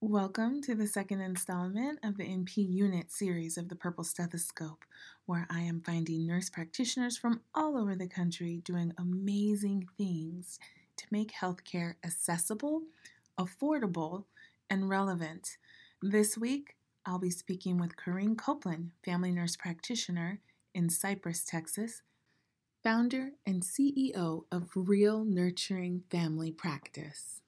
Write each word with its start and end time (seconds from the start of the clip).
Welcome 0.00 0.62
to 0.62 0.76
the 0.76 0.86
second 0.86 1.22
installment 1.22 1.98
of 2.04 2.16
the 2.16 2.22
NP 2.22 2.58
Unit 2.58 3.10
series 3.10 3.58
of 3.58 3.68
the 3.68 3.74
Purple 3.74 4.04
Stethoscope, 4.04 4.84
where 5.26 5.44
I 5.50 5.62
am 5.62 5.80
finding 5.80 6.24
nurse 6.24 6.48
practitioners 6.48 7.18
from 7.18 7.40
all 7.52 7.76
over 7.76 7.96
the 7.96 8.06
country 8.06 8.62
doing 8.64 8.92
amazing 8.96 9.88
things 9.98 10.60
to 10.98 11.04
make 11.10 11.32
healthcare 11.32 11.94
accessible, 12.04 12.82
affordable, 13.36 14.26
and 14.70 14.88
relevant. 14.88 15.56
This 16.00 16.38
week, 16.38 16.76
I'll 17.04 17.18
be 17.18 17.30
speaking 17.30 17.76
with 17.76 17.96
Corinne 17.96 18.36
Copeland, 18.36 18.92
family 19.04 19.32
nurse 19.32 19.56
practitioner 19.56 20.38
in 20.72 20.90
Cypress, 20.90 21.44
Texas, 21.44 22.02
founder 22.84 23.30
and 23.44 23.64
CEO 23.64 24.44
of 24.52 24.70
Real 24.76 25.24
Nurturing 25.24 26.04
Family 26.08 26.52
Practice. 26.52 27.40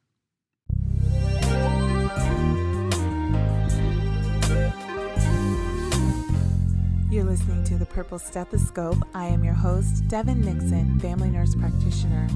You're 7.10 7.24
listening 7.24 7.64
to 7.64 7.76
the 7.76 7.86
Purple 7.86 8.20
Stethoscope. 8.20 8.96
I 9.14 9.26
am 9.26 9.42
your 9.42 9.52
host, 9.52 10.06
Devyn 10.06 10.44
Nixon, 10.44 10.98
family 11.00 11.28
nurse 11.28 11.56
practitioner. 11.56 12.28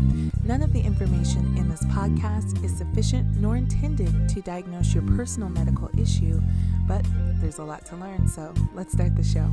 None 0.42 0.62
of 0.62 0.72
the 0.72 0.80
information 0.80 1.56
in 1.56 1.68
this 1.68 1.84
podcast 1.84 2.62
is 2.64 2.76
sufficient 2.76 3.36
nor 3.36 3.56
intended 3.56 4.28
to 4.30 4.40
diagnose 4.42 4.92
your 4.92 5.04
personal 5.16 5.48
medical 5.48 5.88
issue, 5.96 6.40
but 6.88 7.06
there's 7.40 7.58
a 7.58 7.64
lot 7.64 7.86
to 7.86 7.96
learn, 7.96 8.26
so 8.26 8.52
let's 8.74 8.92
start 8.92 9.14
the 9.14 9.22
show. 9.22 9.48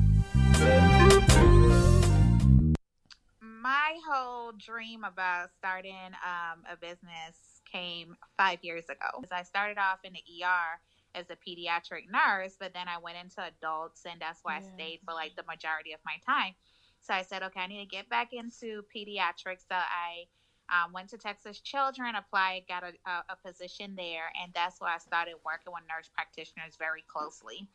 My 3.42 3.96
whole 4.10 4.54
dream 4.54 5.04
about 5.04 5.52
starting 5.58 5.94
um, 6.26 6.64
a 6.70 6.76
business 6.76 7.51
came 7.72 8.16
five 8.38 8.60
years 8.62 8.86
ago. 8.86 9.24
I 9.32 9.44
started 9.44 9.78
off 9.78 10.00
in 10.04 10.14
the 10.14 10.44
ER 10.44 10.80
as 11.14 11.26
a 11.30 11.36
pediatric 11.36 12.10
nurse, 12.12 12.56
but 12.60 12.74
then 12.74 12.88
I 12.88 12.98
went 12.98 13.18
into 13.22 13.44
adults, 13.44 14.06
and 14.10 14.20
that's 14.20 14.40
why 14.44 14.60
yeah. 14.60 14.68
I 14.68 14.76
stayed 14.76 15.00
for 15.06 15.14
like 15.14 15.36
the 15.36 15.44
majority 15.44 15.94
of 15.94 16.00
my 16.06 16.16
time. 16.26 16.54
So 17.02 17.14
I 17.14 17.24
said, 17.24 17.44
okay, 17.44 17.62
I 17.62 17.68
need 17.68 17.80
to 17.80 17.90
get 17.90 18.10
back 18.10 18.34
into 18.34 18.84
pediatrics. 18.96 19.66
So 19.68 19.76
I 19.76 20.28
um, 20.72 20.94
went 20.94 21.10
to 21.10 21.18
Texas 21.18 21.60
Children, 21.60 22.16
applied, 22.16 22.64
got 22.68 22.84
a, 22.84 22.94
a, 23.10 23.24
a, 23.30 23.36
position 23.46 23.94
there, 23.98 24.32
and 24.42 24.54
that's 24.54 24.80
why 24.80 24.96
I 24.96 25.00
started 25.00 25.36
working 25.46 25.74
with 25.74 25.84
nurse 25.90 26.10
practitioners 26.14 26.78
very 26.78 27.04
closely. 27.08 27.68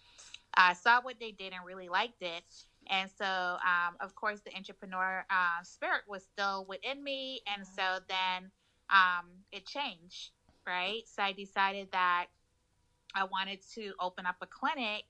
I 0.55 0.72
saw 0.72 1.03
what 1.03 1.16
they 1.20 1.33
did 1.33 1.53
and 1.53 1.64
really 1.66 1.88
liked 1.88 2.22
it. 2.22 2.42
And 2.88 3.10
so, 3.19 3.27
um, 3.27 3.97
of 4.00 4.14
course, 4.14 4.41
the 4.41 4.55
entrepreneur 4.56 5.27
uh, 5.28 5.62
spirit 5.64 6.03
was 6.08 6.22
still 6.22 6.64
within 6.69 7.03
me. 7.03 7.42
And 7.53 7.66
so 7.66 7.98
then 8.08 8.50
um, 8.91 9.27
it 9.53 9.67
changed, 9.67 10.31
right? 10.67 11.03
So 11.06 11.23
I 11.23 11.33
decided 11.33 11.89
that 11.92 12.27
I 13.15 13.25
wanted 13.25 13.61
to 13.75 13.93
open 14.01 14.27
up 14.27 14.37
a 14.43 14.47
clinic 14.47 15.05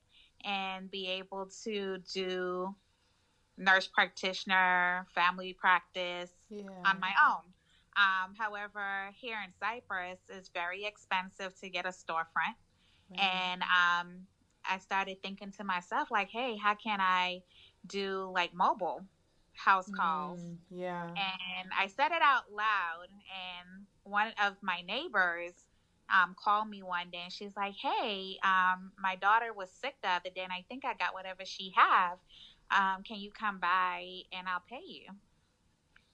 and 0.45 0.91
be 0.91 1.09
able 1.09 1.49
to 1.65 1.99
do 2.13 2.75
nurse 3.59 3.87
practitioner, 3.87 5.07
family 5.15 5.53
practice 5.53 6.31
yeah. 6.51 6.63
on 6.85 7.01
my 7.01 7.13
own. 7.29 7.43
Um, 7.97 8.35
however, 8.39 9.11
here 9.15 9.39
in 9.45 9.53
Cypress, 9.59 10.19
it's 10.29 10.51
very 10.51 10.85
expensive 10.85 11.59
to 11.61 11.71
get 11.71 11.87
a 11.87 11.91
storefront. 11.91 12.57
Right. 13.11 13.21
And 13.21 13.63
um, 13.63 14.27
I 14.69 14.79
started 14.79 15.23
thinking 15.23 15.53
to 15.53 15.65
myself, 15.65 16.11
like, 16.11 16.29
hey, 16.29 16.57
how 16.57 16.75
can 16.75 17.01
I 17.01 17.43
do 17.87 18.31
like 18.35 18.53
mobile 18.53 19.03
house 19.57 19.91
calls? 19.97 20.41
Mm, 20.41 20.57
yeah. 20.71 21.09
And 21.09 21.71
I 21.79 21.87
said 21.89 22.13
it 22.13 22.23
out 22.23 22.45
loud, 22.51 23.09
and 23.11 23.87
one 24.05 24.33
of 24.43 24.55
my 24.63 24.83
neighbors 24.83 25.53
um, 26.13 26.37
called 26.39 26.69
me 26.69 26.83
one 26.83 27.11
day 27.11 27.23
and 27.25 27.33
she's 27.33 27.57
like, 27.57 27.75
"Hey, 27.75 28.39
um, 28.43 28.93
my 28.99 29.17
daughter 29.17 29.53
was 29.53 29.71
sick 29.71 29.97
the 30.03 30.09
other 30.09 30.31
day, 30.35 30.43
and 30.43 30.53
I 30.53 30.65
think 30.69 30.85
I 30.85 30.95
got 30.95 31.15
whatever 31.15 31.45
she 31.45 31.73
have. 31.75 32.19
Um, 32.71 33.03
can 33.03 33.19
you 33.19 33.31
come 33.31 33.59
by 33.59 34.23
and 34.33 34.49
I'll 34.49 34.63
pay 34.69 34.83
you?" 34.87 35.05
And 35.09 35.17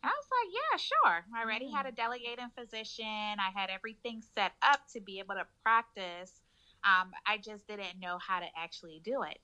I 0.03 0.09
was 0.09 0.26
like, 0.30 0.54
"Yeah, 0.54 0.76
sure." 0.78 1.24
I 1.36 1.42
already 1.42 1.66
mm-hmm. 1.66 1.76
had 1.76 1.86
a 1.86 1.92
delegating 1.92 2.50
physician. 2.56 3.04
I 3.38 3.50
had 3.54 3.70
everything 3.70 4.22
set 4.34 4.53
up 4.62 4.80
to 4.94 5.00
be 5.00 5.19
able 5.19 5.34
to 5.34 5.47
practice. 5.62 6.41
Um, 6.84 7.12
I 7.26 7.38
just 7.38 7.66
didn't 7.69 8.00
know 8.00 8.19
how 8.19 8.41
to 8.41 8.47
actually 8.56 9.00
do 9.04 9.22
it. 9.22 9.38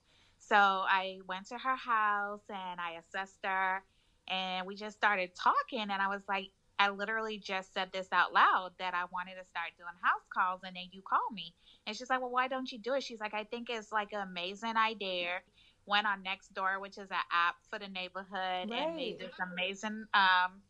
So 0.49 0.57
I 0.57 1.19
went 1.29 1.47
to 1.49 1.59
her 1.59 1.77
house 1.77 2.41
and 2.49 2.81
I 2.81 2.99
assessed 2.99 3.39
her, 3.45 3.83
and 4.29 4.67
we 4.67 4.77
just 4.77 4.97
started 4.97 5.31
talking. 5.35 5.81
And 5.81 5.93
I 5.93 6.09
was 6.09 6.23
like, 6.27 6.51
I 6.79 6.89
literally 6.91 7.39
just 7.39 7.75
said 7.75 7.91
this 7.93 8.09
out 8.13 8.33
loud 8.33 8.71
that 8.79 8.95
I 8.95 9.05
wanted 9.13 9.35
to 9.35 9.45
start 9.45 9.73
doing 9.77 9.91
house 10.01 10.27
calls, 10.33 10.61
and 10.65 10.75
then 10.75 10.85
you 10.91 11.03
call 11.03 11.31
me. 11.35 11.55
And 11.87 11.95
she's 11.95 12.09
like, 12.09 12.21
Well, 12.21 12.31
why 12.31 12.49
don't 12.49 12.71
you 12.71 12.79
do 12.79 12.95
it? 12.95 13.03
She's 13.03 13.21
like, 13.21 13.35
I 13.35 13.45
think 13.45 13.69
it's 13.69 13.93
like 13.93 14.13
an 14.13 14.21
amazing 14.21 14.77
idea. 14.77 15.41
Went 15.87 16.07
on 16.07 16.23
Nextdoor, 16.23 16.81
which 16.81 16.99
is 16.99 17.11
an 17.11 17.17
app 17.33 17.57
for 17.69 17.79
the 17.79 17.89
neighborhood, 17.89 18.71
right. 18.71 18.73
and 18.73 18.97
made 18.97 19.19
this 19.19 19.35
amazing. 19.53 20.05
Um, 20.15 20.63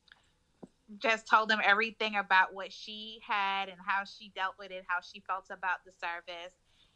just 0.99 1.29
told 1.29 1.51
them 1.51 1.61
everything 1.63 2.17
about 2.17 2.55
what 2.55 2.73
she 2.73 3.21
had 3.27 3.69
and 3.69 3.77
how 3.85 4.05
she 4.05 4.33
dealt 4.35 4.55
with 4.59 4.71
it, 4.71 4.85
how 4.89 5.01
she 5.03 5.21
felt 5.21 5.45
about 5.51 5.85
the 5.85 5.93
service, 6.01 6.55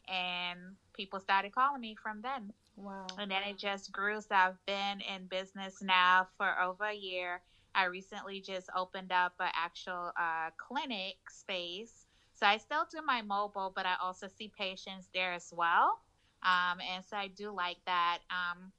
and 0.08 0.58
people 0.94 1.20
started 1.20 1.52
calling 1.54 1.80
me 1.80 1.94
from 2.02 2.22
then. 2.22 2.52
Wow. 2.76 3.06
And 3.18 3.30
then 3.30 3.42
it 3.44 3.58
just 3.58 3.92
grew. 3.92 4.20
So 4.20 4.34
I've 4.34 4.66
been 4.66 5.00
in 5.00 5.26
business 5.26 5.82
now 5.82 6.28
for 6.38 6.60
over 6.60 6.84
a 6.84 6.94
year 6.94 7.42
I 7.74 7.84
recently 7.84 8.40
just 8.40 8.68
opened 8.76 9.12
up 9.12 9.32
an 9.40 9.50
actual 9.54 10.12
uh, 10.18 10.50
clinic 10.56 11.16
space. 11.30 12.06
So 12.34 12.46
I 12.46 12.58
still 12.58 12.86
do 12.90 13.00
my 13.04 13.22
mobile, 13.22 13.72
but 13.74 13.86
I 13.86 13.94
also 14.02 14.28
see 14.28 14.52
patients 14.56 15.08
there 15.14 15.32
as 15.32 15.52
well. 15.52 16.00
Um, 16.42 16.78
and 16.80 17.04
so 17.08 17.16
I 17.16 17.28
do 17.28 17.50
like 17.50 17.78
that. 17.86 18.18
Um, 18.30 18.72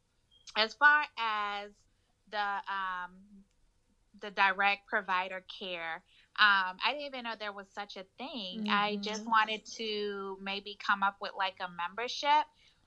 as 0.56 0.74
far 0.74 1.04
as 1.18 1.72
the 2.30 2.38
um, 2.38 3.12
the 4.22 4.32
direct 4.32 4.88
provider 4.88 5.44
care, 5.60 6.04
um, 6.38 6.78
I 6.86 6.92
didn't 6.92 7.08
even 7.08 7.24
know 7.24 7.34
there 7.40 7.54
was 7.54 7.68
such 7.74 7.96
a 7.96 8.04
thing. 8.18 8.66
Mm-hmm. 8.66 8.70
I 8.70 8.98
just 9.02 9.26
wanted 9.26 9.66
to 9.78 10.38
maybe 10.42 10.78
come 10.86 11.02
up 11.02 11.16
with 11.22 11.32
like 11.38 11.56
a 11.62 11.70
membership 11.72 12.46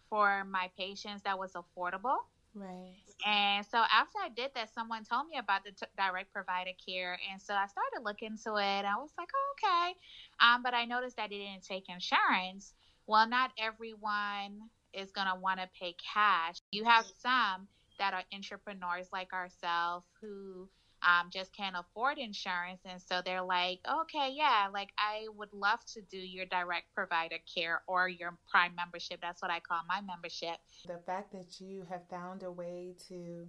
for 0.08 0.44
my 0.44 0.70
patients 0.78 1.22
that 1.24 1.38
was 1.38 1.52
affordable. 1.52 2.18
Right. 2.54 2.96
And 3.24 3.64
so 3.66 3.78
after 3.78 4.18
I 4.22 4.28
did 4.28 4.50
that, 4.54 4.72
someone 4.74 5.04
told 5.04 5.26
me 5.28 5.38
about 5.38 5.64
the 5.64 5.72
t- 5.72 5.86
direct 5.96 6.32
provider 6.32 6.72
care, 6.86 7.18
and 7.30 7.40
so 7.40 7.54
I 7.54 7.66
started 7.66 8.04
looking 8.04 8.32
into 8.32 8.56
it. 8.56 8.84
I 8.84 8.96
was 8.96 9.12
like, 9.16 9.28
oh, 9.34 9.54
okay, 9.56 9.94
um, 10.40 10.62
but 10.62 10.74
I 10.74 10.84
noticed 10.84 11.16
that 11.16 11.32
it 11.32 11.38
didn't 11.38 11.64
take 11.64 11.88
insurance. 11.88 12.74
Well, 13.06 13.28
not 13.28 13.52
everyone 13.58 14.70
is 14.92 15.10
gonna 15.12 15.36
want 15.38 15.60
to 15.60 15.68
pay 15.78 15.94
cash. 16.14 16.56
You 16.70 16.84
have 16.84 17.06
some 17.18 17.68
that 17.98 18.12
are 18.14 18.22
entrepreneurs 18.34 19.08
like 19.12 19.32
ourselves 19.32 20.06
who 20.20 20.68
um, 21.06 21.28
just 21.32 21.54
can't 21.54 21.76
afford 21.78 22.18
insurance. 22.18 22.80
And 22.84 23.00
so 23.00 23.22
they're 23.24 23.42
like, 23.42 23.78
okay, 24.02 24.32
yeah, 24.34 24.68
like 24.72 24.90
I 24.98 25.26
would 25.36 25.52
love 25.52 25.84
to 25.94 26.02
do 26.02 26.18
your 26.18 26.46
direct 26.46 26.92
provider 26.94 27.38
care 27.54 27.82
or 27.86 28.08
your 28.08 28.36
prime 28.50 28.74
membership. 28.74 29.20
That's 29.22 29.40
what 29.40 29.50
I 29.50 29.60
call 29.60 29.78
my 29.88 30.00
membership. 30.00 30.56
The 30.86 31.00
fact 31.06 31.32
that 31.32 31.60
you 31.60 31.86
have 31.88 32.08
found 32.10 32.42
a 32.42 32.50
way 32.50 32.94
to 33.08 33.46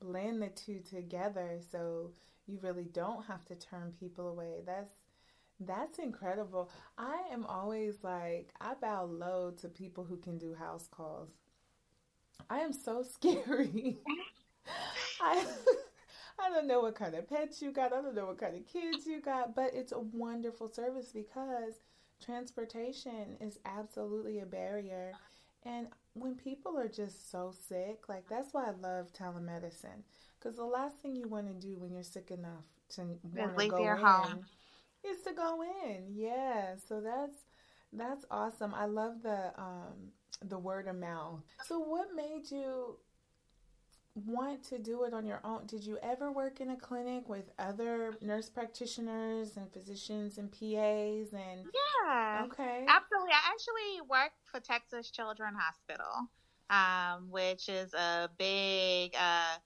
blend 0.00 0.42
the 0.42 0.48
two 0.48 0.80
together 0.80 1.58
so 1.70 2.10
you 2.46 2.58
really 2.62 2.88
don't 2.92 3.24
have 3.26 3.44
to 3.46 3.54
turn 3.54 3.92
people 3.98 4.28
away. 4.28 4.62
That's 4.66 4.92
that's 5.60 5.98
incredible. 5.98 6.70
I 6.96 7.20
am 7.32 7.44
always 7.46 7.96
like 8.02 8.52
I 8.60 8.74
bow 8.74 9.04
low 9.04 9.52
to 9.60 9.68
people 9.68 10.04
who 10.04 10.16
can 10.16 10.38
do 10.38 10.54
house 10.54 10.88
calls. 10.90 11.30
I 12.48 12.60
am 12.60 12.72
so 12.72 13.02
scary. 13.14 13.98
I 15.20 15.44
I 16.38 16.50
don't 16.50 16.66
know 16.66 16.80
what 16.80 16.94
kind 16.94 17.14
of 17.14 17.28
pets 17.28 17.60
you 17.62 17.72
got. 17.72 17.92
I 17.92 18.00
don't 18.00 18.14
know 18.14 18.26
what 18.26 18.38
kind 18.38 18.56
of 18.56 18.66
kids 18.66 19.06
you 19.06 19.20
got, 19.20 19.54
but 19.54 19.74
it's 19.74 19.92
a 19.92 19.98
wonderful 20.00 20.68
service 20.68 21.10
because 21.12 21.74
transportation 22.24 23.36
is 23.40 23.58
absolutely 23.64 24.40
a 24.40 24.46
barrier. 24.46 25.18
And 25.64 25.88
when 26.14 26.36
people 26.36 26.78
are 26.78 26.88
just 26.88 27.30
so 27.30 27.52
sick, 27.68 28.08
like 28.08 28.28
that's 28.28 28.52
why 28.52 28.66
I 28.68 28.70
love 28.70 29.12
telemedicine 29.12 30.02
because 30.38 30.56
the 30.56 30.64
last 30.64 30.96
thing 30.98 31.16
you 31.16 31.28
want 31.28 31.48
to 31.48 31.54
do 31.54 31.78
when 31.78 31.92
you're 31.92 32.02
sick 32.02 32.30
enough 32.30 32.64
to 32.90 33.18
want 33.34 33.56
to 33.58 33.64
go 33.64 33.90
in 33.90 33.96
home. 33.96 34.44
is 35.04 35.22
to 35.22 35.32
go 35.32 35.62
in. 35.84 36.06
Yeah, 36.14 36.76
so 36.88 37.00
that's 37.00 37.38
that's 37.92 38.24
awesome. 38.30 38.74
I 38.74 38.86
love 38.86 39.22
the 39.22 39.52
um 39.58 40.12
the 40.42 40.58
word 40.58 40.86
of 40.88 40.96
mouth. 40.96 41.42
So 41.66 41.78
what 41.80 42.08
made 42.14 42.50
you 42.50 42.98
want 44.26 44.64
to 44.64 44.78
do 44.78 45.04
it 45.04 45.12
on 45.12 45.26
your 45.26 45.40
own, 45.44 45.66
did 45.66 45.84
you 45.84 45.98
ever 46.02 46.30
work 46.30 46.60
in 46.60 46.70
a 46.70 46.76
clinic 46.76 47.28
with 47.28 47.50
other 47.58 48.14
nurse 48.20 48.48
practitioners 48.48 49.56
and 49.56 49.72
physicians 49.72 50.38
and 50.38 50.50
PAs 50.50 51.32
and 51.32 51.66
Yeah. 52.04 52.44
Okay. 52.44 52.84
Absolutely. 52.88 53.32
I 53.32 53.50
actually 53.50 54.00
worked 54.08 54.38
for 54.44 54.60
Texas 54.60 55.10
Children 55.10 55.54
Hospital, 55.56 56.28
um, 56.70 57.30
which 57.30 57.68
is 57.68 57.92
a 57.94 58.28
big 58.38 59.14
uh, 59.18 59.56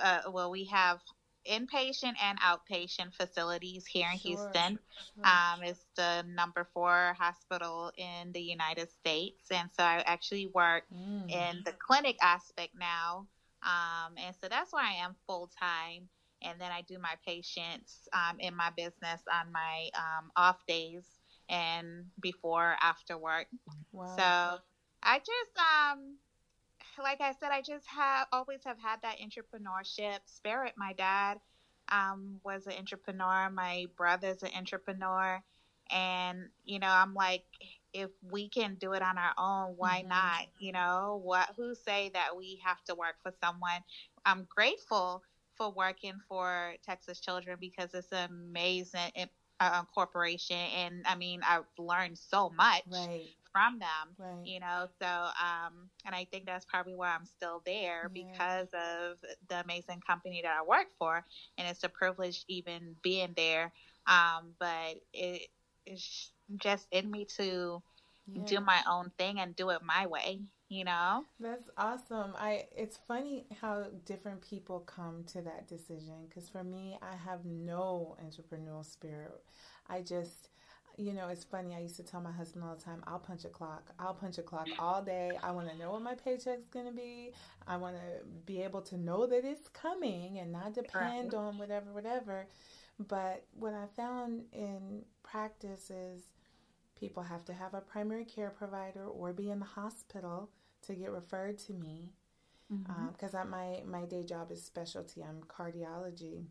uh, 0.00 0.30
well, 0.30 0.50
we 0.50 0.64
have 0.64 1.00
inpatient 1.48 2.14
and 2.22 2.38
outpatient 2.40 3.14
facilities 3.14 3.86
here 3.86 4.08
in 4.12 4.18
sure, 4.18 4.36
Houston. 4.36 4.78
Sure. 5.14 5.24
Um, 5.24 5.62
it's 5.62 5.84
the 5.96 6.24
number 6.28 6.68
four 6.74 7.14
hospital 7.18 7.90
in 7.96 8.32
the 8.32 8.40
United 8.40 8.90
States. 8.90 9.44
And 9.50 9.68
so 9.76 9.82
I 9.82 10.02
actually 10.06 10.46
work 10.54 10.84
mm. 10.94 11.30
in 11.30 11.62
the 11.64 11.72
clinic 11.72 12.16
aspect 12.20 12.74
now. 12.78 13.26
Um, 13.62 14.14
and 14.24 14.34
so 14.40 14.48
that's 14.48 14.72
why 14.72 14.90
I 14.90 15.04
am 15.04 15.16
full 15.26 15.50
time. 15.60 16.08
And 16.42 16.60
then 16.60 16.70
I 16.70 16.82
do 16.82 16.98
my 16.98 17.14
patients 17.26 18.08
um, 18.12 18.38
in 18.38 18.54
my 18.54 18.70
business 18.76 19.22
on 19.32 19.52
my 19.52 19.88
um, 19.96 20.30
off 20.36 20.58
days 20.68 21.04
and 21.48 22.04
before 22.20 22.76
after 22.80 23.18
work. 23.18 23.46
Wow. 23.92 24.06
So 24.16 24.58
I 25.02 25.18
just 25.18 25.58
um 25.58 26.16
like 27.02 27.20
I 27.20 27.32
said, 27.38 27.50
I 27.52 27.62
just 27.62 27.86
have 27.88 28.26
always 28.32 28.60
have 28.64 28.78
had 28.78 29.02
that 29.02 29.16
entrepreneurship 29.18 30.18
spirit. 30.26 30.74
My 30.76 30.92
dad 30.92 31.38
um, 31.90 32.40
was 32.44 32.66
an 32.66 32.74
entrepreneur. 32.78 33.50
My 33.50 33.86
brother's 33.96 34.42
an 34.42 34.50
entrepreneur, 34.56 35.42
and 35.90 36.48
you 36.64 36.78
know, 36.78 36.88
I'm 36.88 37.14
like, 37.14 37.44
if 37.92 38.10
we 38.30 38.48
can 38.48 38.76
do 38.76 38.92
it 38.92 39.02
on 39.02 39.16
our 39.18 39.32
own, 39.38 39.74
why 39.76 40.00
mm-hmm. 40.00 40.08
not? 40.08 40.46
You 40.58 40.72
know, 40.72 41.20
what? 41.22 41.48
Who 41.56 41.74
say 41.74 42.10
that 42.14 42.36
we 42.36 42.60
have 42.64 42.82
to 42.84 42.94
work 42.94 43.16
for 43.22 43.32
someone? 43.42 43.82
I'm 44.24 44.46
grateful 44.48 45.22
for 45.56 45.72
working 45.72 46.14
for 46.28 46.74
Texas 46.84 47.20
Children 47.20 47.58
because 47.60 47.94
it's 47.94 48.12
an 48.12 48.30
amazing 48.30 49.28
uh, 49.60 49.82
corporation, 49.92 50.56
and 50.56 51.02
I 51.06 51.16
mean, 51.16 51.40
I've 51.48 51.64
learned 51.78 52.18
so 52.18 52.50
much 52.50 52.82
right 52.90 53.28
from 53.52 53.78
them 53.78 53.88
right. 54.18 54.46
you 54.46 54.60
know 54.60 54.86
so 55.00 55.06
um 55.06 55.88
and 56.04 56.14
i 56.14 56.26
think 56.30 56.46
that's 56.46 56.64
probably 56.64 56.94
why 56.94 57.08
i'm 57.08 57.24
still 57.24 57.62
there 57.64 58.10
yeah. 58.14 58.24
because 58.30 58.68
of 58.74 59.16
the 59.48 59.60
amazing 59.64 60.00
company 60.06 60.40
that 60.42 60.56
i 60.60 60.64
work 60.64 60.86
for 60.98 61.24
and 61.56 61.66
it's 61.68 61.84
a 61.84 61.88
privilege 61.88 62.44
even 62.48 62.94
being 63.02 63.32
there 63.36 63.72
um 64.06 64.54
but 64.58 64.96
it's 65.12 66.30
just 66.56 66.86
in 66.90 67.10
me 67.10 67.24
to 67.24 67.82
yeah. 68.26 68.42
do 68.44 68.60
my 68.60 68.80
own 68.88 69.10
thing 69.18 69.40
and 69.40 69.56
do 69.56 69.70
it 69.70 69.82
my 69.82 70.06
way 70.06 70.40
you 70.68 70.84
know 70.84 71.24
that's 71.40 71.70
awesome 71.78 72.34
i 72.36 72.66
it's 72.76 72.98
funny 73.08 73.46
how 73.60 73.86
different 74.04 74.40
people 74.42 74.80
come 74.80 75.24
to 75.24 75.40
that 75.40 75.66
decision 75.66 76.26
because 76.28 76.48
for 76.48 76.62
me 76.62 76.98
i 77.02 77.16
have 77.16 77.44
no 77.44 78.16
entrepreneurial 78.22 78.84
spirit 78.84 79.42
i 79.88 80.00
just 80.00 80.50
you 80.98 81.14
know, 81.14 81.28
it's 81.28 81.44
funny. 81.44 81.76
I 81.76 81.78
used 81.78 81.94
to 81.96 82.02
tell 82.02 82.20
my 82.20 82.32
husband 82.32 82.64
all 82.64 82.74
the 82.74 82.82
time, 82.82 83.04
I'll 83.06 83.20
punch 83.20 83.44
a 83.44 83.48
clock. 83.48 83.92
I'll 84.00 84.14
punch 84.14 84.36
a 84.38 84.42
clock 84.42 84.66
all 84.80 85.00
day. 85.00 85.30
I 85.44 85.52
want 85.52 85.70
to 85.70 85.78
know 85.78 85.92
what 85.92 86.02
my 86.02 86.16
paycheck's 86.16 86.66
going 86.68 86.86
to 86.86 86.92
be. 86.92 87.32
I 87.68 87.76
want 87.76 87.94
to 87.94 88.26
be 88.46 88.62
able 88.62 88.82
to 88.82 88.98
know 88.98 89.24
that 89.26 89.44
it's 89.44 89.68
coming 89.68 90.38
and 90.38 90.50
not 90.50 90.74
depend 90.74 91.34
on 91.34 91.56
whatever, 91.56 91.92
whatever. 91.92 92.48
But 92.98 93.44
what 93.54 93.74
I 93.74 93.86
found 93.96 94.46
in 94.52 95.04
practice 95.22 95.88
is 95.88 96.22
people 96.98 97.22
have 97.22 97.44
to 97.46 97.52
have 97.52 97.74
a 97.74 97.80
primary 97.80 98.24
care 98.24 98.50
provider 98.50 99.06
or 99.06 99.32
be 99.32 99.50
in 99.50 99.58
the 99.58 99.64
hospital 99.64 100.50
to 100.86 100.94
get 100.94 101.10
referred 101.10 101.58
to 101.58 101.72
me. 101.72 102.12
Because 102.70 103.32
mm-hmm. 103.32 103.36
um, 103.36 103.50
my, 103.50 103.82
my 103.86 104.04
day 104.04 104.24
job 104.24 104.50
is 104.50 104.62
specialty, 104.62 105.22
I'm 105.22 105.42
cardiology 105.42 106.44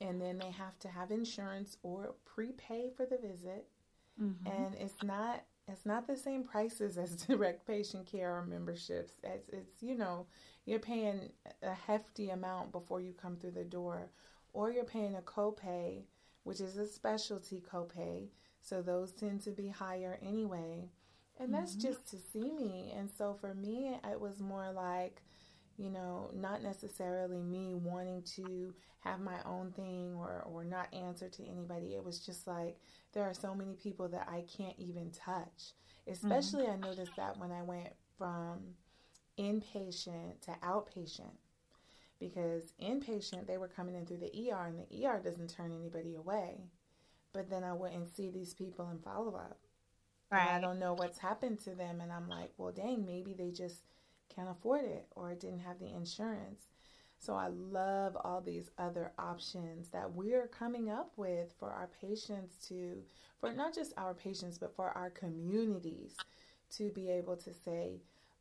and 0.00 0.20
then 0.20 0.38
they 0.38 0.50
have 0.50 0.78
to 0.80 0.88
have 0.88 1.10
insurance 1.10 1.76
or 1.82 2.14
prepay 2.24 2.90
for 2.96 3.06
the 3.06 3.18
visit. 3.18 3.66
Mm-hmm. 4.20 4.46
And 4.46 4.74
it's 4.76 5.02
not 5.02 5.44
it's 5.68 5.84
not 5.84 6.06
the 6.06 6.16
same 6.16 6.44
prices 6.44 6.96
as 6.96 7.16
direct 7.26 7.66
patient 7.66 8.06
care 8.06 8.36
or 8.36 8.44
memberships. 8.44 9.12
It's, 9.22 9.48
it's 9.48 9.82
you 9.82 9.96
know 9.96 10.26
you're 10.64 10.78
paying 10.78 11.30
a 11.62 11.74
hefty 11.74 12.30
amount 12.30 12.72
before 12.72 13.00
you 13.00 13.12
come 13.12 13.36
through 13.36 13.52
the 13.52 13.64
door, 13.64 14.10
or 14.52 14.70
you're 14.70 14.84
paying 14.84 15.16
a 15.16 15.22
copay, 15.22 16.02
which 16.44 16.60
is 16.60 16.76
a 16.76 16.86
specialty 16.86 17.62
copay. 17.72 18.28
So 18.66 18.82
those 18.82 19.12
tend 19.12 19.42
to 19.42 19.50
be 19.50 19.68
higher 19.68 20.18
anyway. 20.22 20.90
And 21.38 21.52
that's 21.52 21.72
mm-hmm. 21.72 21.88
just 21.88 22.10
to 22.10 22.16
see 22.32 22.50
me. 22.50 22.92
And 22.96 23.10
so 23.16 23.36
for 23.40 23.54
me, 23.54 23.94
it 24.10 24.20
was 24.20 24.40
more 24.40 24.72
like 24.72 25.22
you 25.78 25.90
know, 25.90 26.30
not 26.34 26.62
necessarily 26.62 27.42
me 27.42 27.74
wanting 27.74 28.22
to 28.36 28.72
have 29.00 29.20
my 29.20 29.36
own 29.44 29.72
thing 29.72 30.14
or, 30.16 30.42
or 30.46 30.64
not 30.64 30.92
answer 30.92 31.28
to 31.28 31.46
anybody. 31.46 31.94
It 31.94 32.04
was 32.04 32.20
just 32.20 32.46
like 32.46 32.78
there 33.12 33.24
are 33.24 33.34
so 33.34 33.54
many 33.54 33.74
people 33.74 34.08
that 34.08 34.28
I 34.30 34.44
can't 34.56 34.78
even 34.78 35.10
touch. 35.10 35.74
Especially, 36.08 36.64
mm-hmm. 36.64 36.84
I 36.84 36.88
noticed 36.88 37.16
that 37.16 37.38
when 37.38 37.52
I 37.52 37.62
went 37.62 37.90
from 38.16 38.60
inpatient 39.38 40.40
to 40.42 40.52
outpatient. 40.64 41.36
Because 42.18 42.72
inpatient, 42.82 43.46
they 43.46 43.58
were 43.58 43.68
coming 43.68 43.94
in 43.94 44.06
through 44.06 44.20
the 44.20 44.50
ER, 44.50 44.66
and 44.66 44.78
the 44.78 45.06
ER 45.06 45.20
doesn't 45.22 45.50
turn 45.50 45.70
anybody 45.70 46.14
away. 46.14 46.70
But 47.36 47.50
then 47.50 47.64
I 47.64 47.74
wouldn't 47.74 48.16
see 48.16 48.30
these 48.30 48.54
people 48.54 48.88
in 48.90 48.98
follow 48.98 49.36
up. 49.36 49.58
Right. 50.32 50.40
And 50.40 50.56
I 50.56 50.60
don't 50.66 50.80
know 50.80 50.94
what's 50.94 51.18
happened 51.18 51.60
to 51.64 51.74
them. 51.74 52.00
And 52.00 52.10
I'm 52.10 52.28
like, 52.28 52.52
well, 52.56 52.72
dang, 52.72 53.04
maybe 53.04 53.34
they 53.34 53.50
just 53.50 53.82
can't 54.34 54.48
afford 54.48 54.84
it 54.84 55.06
or 55.14 55.34
didn't 55.34 55.60
have 55.60 55.78
the 55.78 55.92
insurance. 55.92 56.62
So 57.18 57.34
I 57.34 57.48
love 57.48 58.16
all 58.24 58.40
these 58.40 58.70
other 58.78 59.12
options 59.18 59.88
that 59.90 60.12
we're 60.12 60.48
coming 60.48 60.90
up 60.90 61.12
with 61.16 61.52
for 61.58 61.70
our 61.70 61.88
patients 62.00 62.54
to, 62.68 63.02
for 63.40 63.52
not 63.52 63.74
just 63.74 63.92
our 63.96 64.14
patients, 64.14 64.58
but 64.58 64.74
for 64.74 64.90
our 64.90 65.10
communities 65.10 66.16
to 66.76 66.90
be 66.90 67.08
able 67.10 67.36
to 67.36 67.52
say, 67.64 68.00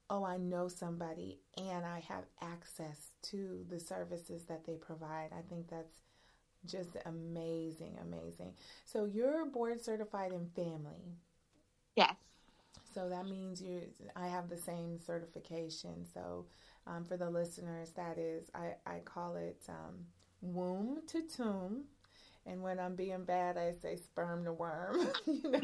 oh, 0.09 0.25
I 0.25 0.37
know 0.37 0.67
somebody 0.67 1.39
and 1.57 1.85
I 1.85 2.01
have 2.07 2.25
access 2.41 3.11
to 3.23 3.65
the 3.69 3.79
services 3.79 4.43
that 4.45 4.65
they 4.65 4.75
provide. 4.75 5.29
I 5.31 5.41
think 5.49 5.69
that's 5.69 6.01
just 6.67 6.97
amazing, 7.05 7.97
amazing. 8.01 8.53
So 8.85 9.05
you're 9.05 9.45
board 9.45 9.83
certified 9.83 10.31
in 10.31 10.47
family. 10.55 11.17
Yes. 11.95 12.15
So 12.93 13.09
that 13.09 13.27
means 13.27 13.61
you. 13.61 13.81
I 14.15 14.27
have 14.27 14.49
the 14.49 14.57
same 14.57 14.97
certification. 14.97 16.05
So 16.13 16.45
um, 16.87 17.03
for 17.03 17.17
the 17.17 17.29
listeners, 17.29 17.91
that 17.95 18.17
is, 18.17 18.49
I, 18.53 18.75
I 18.85 18.99
call 18.99 19.35
it 19.35 19.61
um, 19.69 20.05
womb 20.41 21.01
to 21.07 21.21
tomb. 21.23 21.85
And 22.45 22.61
when 22.61 22.79
I'm 22.79 22.95
being 22.95 23.23
bad, 23.23 23.57
I 23.57 23.73
say 23.81 23.95
sperm 23.95 24.45
to 24.45 24.53
worm. 24.53 25.07
you 25.25 25.49
know. 25.49 25.61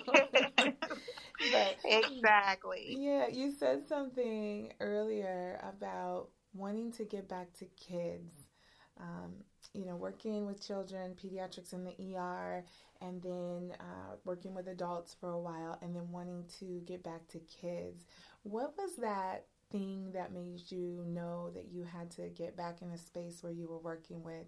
but, 0.58 1.78
exactly. 1.86 2.98
Yeah, 3.00 3.28
you 3.28 3.54
said 3.58 3.88
something 3.88 4.74
earlier 4.80 5.60
about 5.64 6.30
wanting 6.54 6.92
to 6.94 7.06
get 7.06 7.30
back 7.30 7.54
to 7.60 7.66
kids. 7.66 8.34
Um, 9.00 9.36
you 9.74 9.86
know, 9.86 9.96
working 9.96 10.46
with 10.46 10.66
children, 10.66 11.16
pediatrics 11.16 11.74
in 11.74 11.84
the 11.84 12.16
ER, 12.16 12.64
and 13.02 13.22
then 13.22 13.74
uh, 13.80 14.16
working 14.26 14.54
with 14.54 14.68
adults 14.68 15.16
for 15.20 15.32
a 15.32 15.40
while, 15.40 15.78
and 15.82 15.96
then 15.96 16.12
wanting 16.12 16.44
to 16.60 16.82
get 16.86 17.04
back 17.04 17.28
to 17.30 17.40
kids. 17.40 18.06
What 18.44 18.74
was 18.78 18.96
that 18.98 19.46
thing 19.72 20.12
that 20.14 20.34
made 20.34 20.70
you 20.70 21.04
know 21.08 21.50
that 21.54 21.68
you 21.72 21.84
had 21.84 22.12
to 22.12 22.28
get 22.30 22.58
back 22.58 22.82
in 22.82 22.92
a 22.92 22.98
space 22.98 23.42
where 23.42 23.54
you 23.54 23.68
were 23.68 23.80
working 23.80 24.24
with 24.24 24.48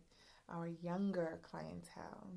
our 0.50 0.68
younger 0.68 1.40
clientele? 1.42 2.28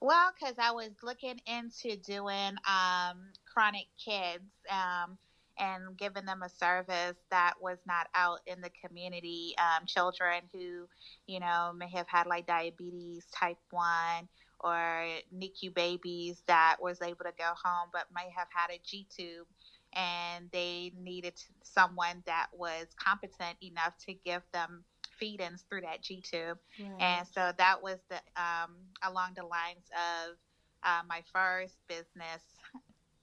Well, 0.00 0.32
because 0.38 0.56
I 0.58 0.72
was 0.72 0.90
looking 1.02 1.40
into 1.46 1.96
doing 1.96 2.56
um, 2.66 3.30
chronic 3.52 3.86
kids. 4.04 4.50
Um, 4.68 5.16
and 5.58 5.96
giving 5.96 6.24
them 6.24 6.42
a 6.42 6.48
service 6.48 7.16
that 7.30 7.54
was 7.60 7.78
not 7.86 8.08
out 8.14 8.40
in 8.46 8.60
the 8.60 8.70
community. 8.84 9.54
Um, 9.58 9.86
children 9.86 10.42
who, 10.52 10.88
you 11.26 11.40
know, 11.40 11.72
may 11.76 11.88
have 11.90 12.08
had 12.08 12.26
like 12.26 12.46
diabetes 12.46 13.26
type 13.34 13.58
1 13.70 14.28
or 14.60 15.06
NICU 15.36 15.74
babies 15.74 16.42
that 16.46 16.76
was 16.80 17.02
able 17.02 17.24
to 17.24 17.32
go 17.36 17.52
home 17.62 17.88
but 17.92 18.06
may 18.14 18.30
have 18.36 18.48
had 18.54 18.70
a 18.70 18.80
G 18.84 19.06
tube 19.14 19.46
and 19.92 20.48
they 20.52 20.92
needed 20.98 21.34
someone 21.62 22.22
that 22.26 22.46
was 22.52 22.86
competent 22.96 23.56
enough 23.62 23.96
to 24.06 24.14
give 24.14 24.42
them 24.52 24.84
feedings 25.18 25.64
through 25.68 25.82
that 25.82 26.02
G 26.02 26.22
tube. 26.22 26.58
Right. 26.80 27.00
And 27.00 27.26
so 27.26 27.52
that 27.58 27.82
was 27.82 27.98
the 28.08 28.16
um, 28.40 28.74
along 29.02 29.32
the 29.36 29.44
lines 29.44 29.90
of 29.92 30.36
uh, 30.84 31.02
my 31.08 31.22
first 31.32 31.76
business 31.88 32.42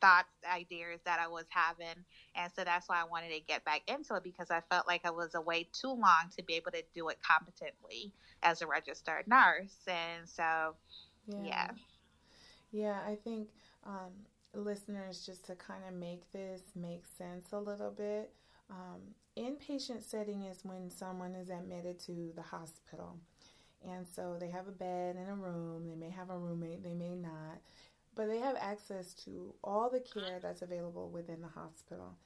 thoughts, 0.02 0.30
ideas 0.50 1.00
that 1.06 1.20
I 1.20 1.28
was 1.28 1.46
having. 1.50 2.04
And 2.36 2.52
so 2.56 2.64
that's 2.64 2.88
why 2.90 3.02
I 3.02 3.06
wanted 3.06 3.34
to 3.34 3.40
get 3.42 3.64
back 3.66 3.82
into 3.88 4.16
it 4.16 4.24
because 4.24 4.52
I 4.52 4.62
felt 4.70 4.88
like 4.88 5.02
I 5.06 5.12
was 5.12 5.36
away 5.36 5.68
too 5.74 5.90
long 5.90 6.30
to 6.38 6.44
be 6.44 6.56
able 6.56 6.72
to 6.72 6.84
do 6.94 7.10
it 7.10 7.18
competently 7.22 8.12
as 8.44 8.62
a 8.62 8.68
registered 8.68 9.28
nurse. 9.28 9.76
And 9.88 10.28
so, 10.28 10.76
yeah. 11.28 11.44
Yeah, 11.44 11.72
yeah 12.72 13.00
I 13.08 13.16
think 13.24 13.50
um, 13.86 14.12
listeners, 14.54 15.26
just 15.26 15.46
to 15.46 15.56
kind 15.56 15.84
of 15.88 15.94
make 15.94 16.32
this 16.32 16.62
make 16.76 17.04
sense 17.18 17.52
a 17.52 17.60
little 17.60 17.92
bit, 17.92 18.32
um, 18.70 19.02
inpatient 19.38 20.04
setting 20.04 20.44
is 20.44 20.60
when 20.64 20.90
someone 20.90 21.36
is 21.36 21.50
admitted 21.50 22.00
to 22.02 22.32
the 22.36 22.42
hospital. 22.42 23.18
And 23.88 24.06
so 24.14 24.36
they 24.40 24.50
have 24.50 24.68
a 24.68 24.72
bed 24.72 25.16
and 25.16 25.30
a 25.30 25.34
room. 25.34 25.88
They 25.88 25.96
may 25.96 26.10
have 26.10 26.30
a 26.30 26.38
roommate, 26.38 26.84
they 26.84 26.94
may 26.94 27.16
not 27.16 27.60
but 28.20 28.28
they 28.28 28.40
have 28.40 28.58
access 28.60 29.14
to 29.14 29.56
all 29.64 29.90
the 29.90 30.02
care 30.02 30.40
that's 30.42 30.62
available 30.62 31.10
within 31.10 31.40
the 31.40 31.48
hospital. 31.48 32.18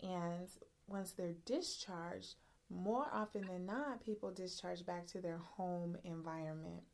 And 0.00 0.46
once 0.86 1.10
they're 1.10 1.34
discharged, 1.44 2.36
more 2.70 3.08
often 3.12 3.48
than 3.48 3.66
not, 3.66 4.04
people 4.04 4.30
discharge 4.30 4.86
back 4.86 5.04
to 5.08 5.20
their 5.20 5.38
home 5.38 5.96
environment. 6.04 6.84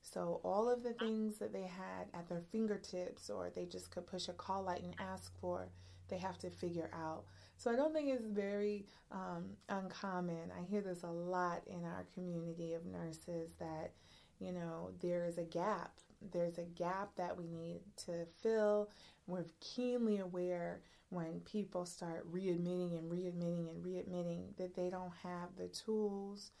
So, 0.00 0.40
all 0.42 0.70
of 0.70 0.82
the 0.82 0.94
things 0.94 1.36
that 1.36 1.52
they 1.52 1.66
had 1.66 2.06
at 2.14 2.30
their 2.30 2.40
fingertips 2.40 3.28
or 3.28 3.50
they 3.50 3.66
just 3.66 3.90
could 3.90 4.06
push 4.06 4.28
a 4.28 4.32
call 4.32 4.62
light 4.62 4.82
and 4.82 4.94
ask 4.98 5.38
for, 5.38 5.68
they 6.08 6.16
have 6.16 6.38
to 6.38 6.48
figure 6.48 6.88
out. 6.94 7.24
So, 7.58 7.70
I 7.70 7.76
don't 7.76 7.92
think 7.92 8.08
it's 8.08 8.26
very 8.26 8.86
um, 9.10 9.50
uncommon. 9.68 10.50
I 10.58 10.64
hear 10.64 10.80
this 10.80 11.02
a 11.02 11.12
lot 11.12 11.60
in 11.66 11.84
our 11.84 12.06
community 12.14 12.72
of 12.72 12.86
nurses 12.86 13.50
that, 13.58 13.92
you 14.38 14.50
know, 14.50 14.92
there 15.02 15.26
is 15.26 15.36
a 15.36 15.44
gap. 15.44 15.92
There's 16.30 16.58
a 16.58 16.64
gap 16.64 17.16
that 17.16 17.36
we 17.36 17.48
need 17.48 17.80
to 18.06 18.26
fill. 18.42 18.90
We're 19.26 19.46
keenly 19.60 20.18
aware 20.18 20.80
when 21.10 21.40
people 21.40 21.84
start 21.84 22.30
readmitting 22.32 22.98
and 22.98 23.10
readmitting 23.10 23.68
and 23.70 23.84
readmitting 23.84 24.56
that 24.56 24.74
they 24.74 24.88
don't 24.88 25.12
have 25.22 25.56
the 25.58 25.68
tools 25.68 26.52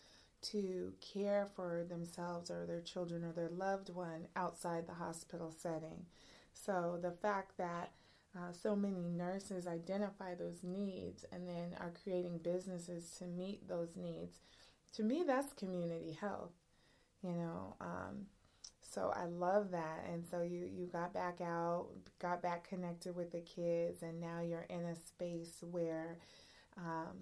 to 0.42 0.92
care 1.00 1.48
for 1.54 1.84
themselves 1.88 2.50
or 2.50 2.66
their 2.66 2.80
children 2.80 3.24
or 3.24 3.32
their 3.32 3.48
loved 3.48 3.88
one 3.90 4.26
outside 4.36 4.86
the 4.86 4.94
hospital 4.94 5.54
setting. 5.56 6.04
So 6.52 6.98
the 7.00 7.12
fact 7.12 7.56
that 7.58 7.92
uh, 8.36 8.52
so 8.52 8.74
many 8.74 9.08
nurses 9.08 9.66
identify 9.66 10.34
those 10.34 10.62
needs 10.62 11.24
and 11.32 11.48
then 11.48 11.76
are 11.78 11.92
creating 12.02 12.38
businesses 12.38 13.10
to 13.18 13.26
meet 13.26 13.68
those 13.68 13.96
needs, 13.96 14.40
to 14.96 15.02
me, 15.02 15.24
that's 15.26 15.52
community 15.54 16.16
health. 16.20 16.52
You 17.22 17.32
know, 17.32 17.76
um, 17.80 18.26
so 18.92 19.12
I 19.14 19.24
love 19.24 19.70
that. 19.70 20.06
And 20.12 20.24
so 20.30 20.42
you 20.42 20.68
you 20.70 20.86
got 20.86 21.14
back 21.14 21.40
out, 21.40 21.86
got 22.20 22.42
back 22.42 22.68
connected 22.68 23.16
with 23.16 23.30
the 23.32 23.40
kids, 23.40 24.02
and 24.02 24.20
now 24.20 24.40
you're 24.40 24.66
in 24.68 24.84
a 24.84 24.94
space 24.94 25.62
where 25.70 26.18
um, 26.76 27.16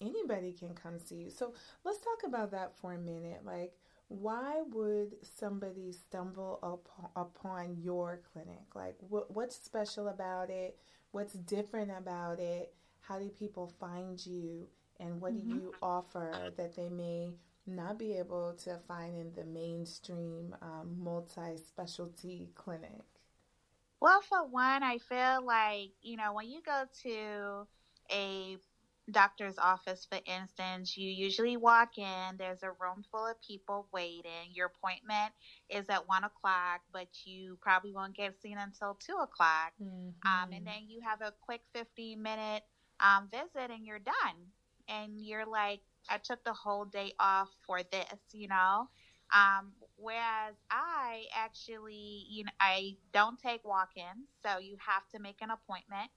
anybody 0.00 0.52
can 0.52 0.74
come 0.74 0.98
see 0.98 1.16
you. 1.16 1.30
So 1.30 1.54
let's 1.84 1.98
talk 1.98 2.22
about 2.26 2.50
that 2.52 2.76
for 2.80 2.92
a 2.92 2.98
minute. 2.98 3.40
Like, 3.44 3.72
why 4.08 4.62
would 4.72 5.14
somebody 5.22 5.92
stumble 5.92 6.58
upon, 6.62 7.10
upon 7.16 7.76
your 7.80 8.20
clinic? 8.32 8.74
Like, 8.74 8.96
what, 9.00 9.34
what's 9.34 9.56
special 9.56 10.08
about 10.08 10.50
it? 10.50 10.78
What's 11.12 11.32
different 11.32 11.90
about 11.96 12.38
it? 12.38 12.74
How 13.00 13.18
do 13.18 13.28
people 13.28 13.72
find 13.80 14.24
you? 14.24 14.68
And 15.00 15.20
what 15.20 15.34
mm-hmm. 15.34 15.48
do 15.48 15.54
you 15.56 15.74
offer 15.82 16.52
that 16.56 16.76
they 16.76 16.88
may 16.88 17.30
not 17.66 17.98
be 17.98 18.14
able 18.14 18.54
to 18.64 18.78
find 18.86 19.18
in 19.18 19.32
the 19.34 19.44
mainstream 19.44 20.54
um, 20.62 20.96
multi 20.98 21.56
specialty 21.56 22.48
clinic? 22.54 23.04
Well, 24.00 24.20
for 24.22 24.46
one, 24.46 24.82
I 24.82 24.98
feel 24.98 25.44
like, 25.44 25.90
you 26.02 26.16
know, 26.16 26.34
when 26.34 26.48
you 26.48 26.60
go 26.64 26.84
to 27.02 27.66
a 28.12 28.58
doctor's 29.10 29.56
office, 29.58 30.06
for 30.10 30.18
instance, 30.26 30.96
you 30.96 31.08
usually 31.08 31.56
walk 31.56 31.96
in, 31.96 32.36
there's 32.38 32.62
a 32.62 32.70
room 32.70 33.04
full 33.10 33.26
of 33.26 33.40
people 33.40 33.86
waiting. 33.92 34.50
Your 34.52 34.66
appointment 34.66 35.32
is 35.70 35.88
at 35.88 36.06
one 36.08 36.24
o'clock, 36.24 36.82
but 36.92 37.08
you 37.24 37.56
probably 37.60 37.92
won't 37.92 38.16
get 38.16 38.40
seen 38.40 38.58
until 38.58 38.94
two 38.94 39.16
o'clock. 39.16 39.72
Mm-hmm. 39.82 40.28
Um, 40.28 40.52
and 40.52 40.66
then 40.66 40.88
you 40.88 41.00
have 41.00 41.22
a 41.22 41.32
quick 41.40 41.62
15 41.74 42.20
minute 42.20 42.62
um, 43.00 43.28
visit 43.30 43.70
and 43.70 43.86
you're 43.86 43.98
done. 43.98 44.36
And 44.88 45.20
you're 45.20 45.46
like, 45.46 45.80
I 46.10 46.18
took 46.18 46.44
the 46.44 46.52
whole 46.52 46.84
day 46.84 47.12
off 47.18 47.50
for 47.66 47.82
this, 47.82 48.20
you 48.32 48.48
know? 48.48 48.88
Um, 49.34 49.72
whereas 49.96 50.54
I 50.70 51.24
actually, 51.34 52.26
you 52.28 52.44
know, 52.44 52.50
I 52.60 52.96
don't 53.12 53.38
take 53.38 53.64
walk 53.64 53.90
ins, 53.96 54.28
so 54.44 54.58
you 54.58 54.76
have 54.86 55.08
to 55.14 55.20
make 55.20 55.40
an 55.42 55.50
appointment. 55.50 56.10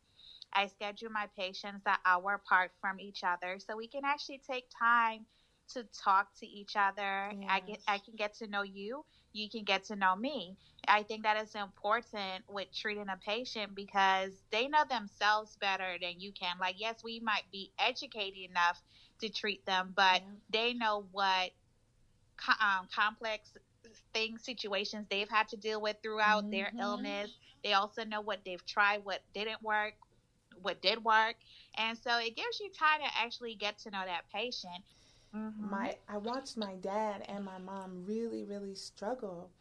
I 0.53 0.67
schedule 0.67 1.09
my 1.11 1.27
patients 1.37 1.83
an 1.85 1.97
hour 2.05 2.33
apart 2.35 2.71
from 2.81 2.99
each 2.99 3.23
other 3.23 3.59
so 3.59 3.75
we 3.75 3.87
can 3.87 4.03
actually 4.05 4.41
take 4.49 4.65
time 4.77 5.25
to 5.69 5.83
talk 6.03 6.27
to 6.39 6.45
each 6.47 6.75
other. 6.75 7.33
Yes. 7.33 7.47
I 7.47 7.59
get 7.61 7.79
I 7.87 7.99
can 7.99 8.15
get 8.15 8.33
to 8.35 8.47
know 8.47 8.63
you, 8.63 9.05
you 9.33 9.49
can 9.49 9.63
get 9.63 9.83
to 9.85 9.95
know 9.95 10.15
me. 10.15 10.57
I 10.87 11.03
think 11.03 11.23
that 11.23 11.41
is 11.41 11.55
important 11.55 12.45
with 12.49 12.67
treating 12.73 13.09
a 13.09 13.17
patient 13.17 13.75
because 13.75 14.43
they 14.51 14.67
know 14.67 14.83
themselves 14.89 15.55
better 15.57 15.97
than 16.01 16.19
you 16.19 16.31
can. 16.31 16.57
Like 16.59 16.75
yes, 16.79 17.03
we 17.03 17.19
might 17.19 17.51
be 17.51 17.71
educated 17.79 18.37
enough 18.49 18.81
to 19.19 19.29
treat 19.29 19.65
them, 19.65 19.93
but 19.95 20.21
yeah. 20.21 20.29
they 20.49 20.73
know 20.73 21.05
what 21.11 21.51
um, 22.47 22.87
complex 22.93 23.51
things, 24.13 24.43
situations 24.43 25.05
they've 25.09 25.29
had 25.29 25.47
to 25.49 25.57
deal 25.57 25.81
with 25.81 25.97
throughout 26.01 26.43
mm-hmm. 26.43 26.51
their 26.51 26.71
illness. 26.79 27.31
They 27.63 27.73
also 27.73 28.03
know 28.03 28.21
what 28.21 28.39
they've 28.45 28.65
tried, 28.65 29.03
what 29.03 29.21
didn't 29.33 29.61
work, 29.61 29.93
what 30.61 30.81
did 30.81 31.03
work, 31.03 31.35
and 31.77 31.97
so 31.97 32.17
it 32.19 32.35
gives 32.35 32.59
you 32.59 32.69
time 32.77 32.99
to 33.01 33.21
actually 33.21 33.55
get 33.55 33.77
to 33.79 33.91
know 33.91 34.03
that 34.05 34.23
patient. 34.33 34.83
Mm-hmm. 35.35 35.69
My 35.69 35.95
I 36.07 36.17
watched 36.17 36.57
my 36.57 36.75
dad 36.75 37.25
and 37.29 37.45
my 37.45 37.59
mom 37.59 38.03
really 38.05 38.43
really 38.45 38.73
struggle 38.73 39.51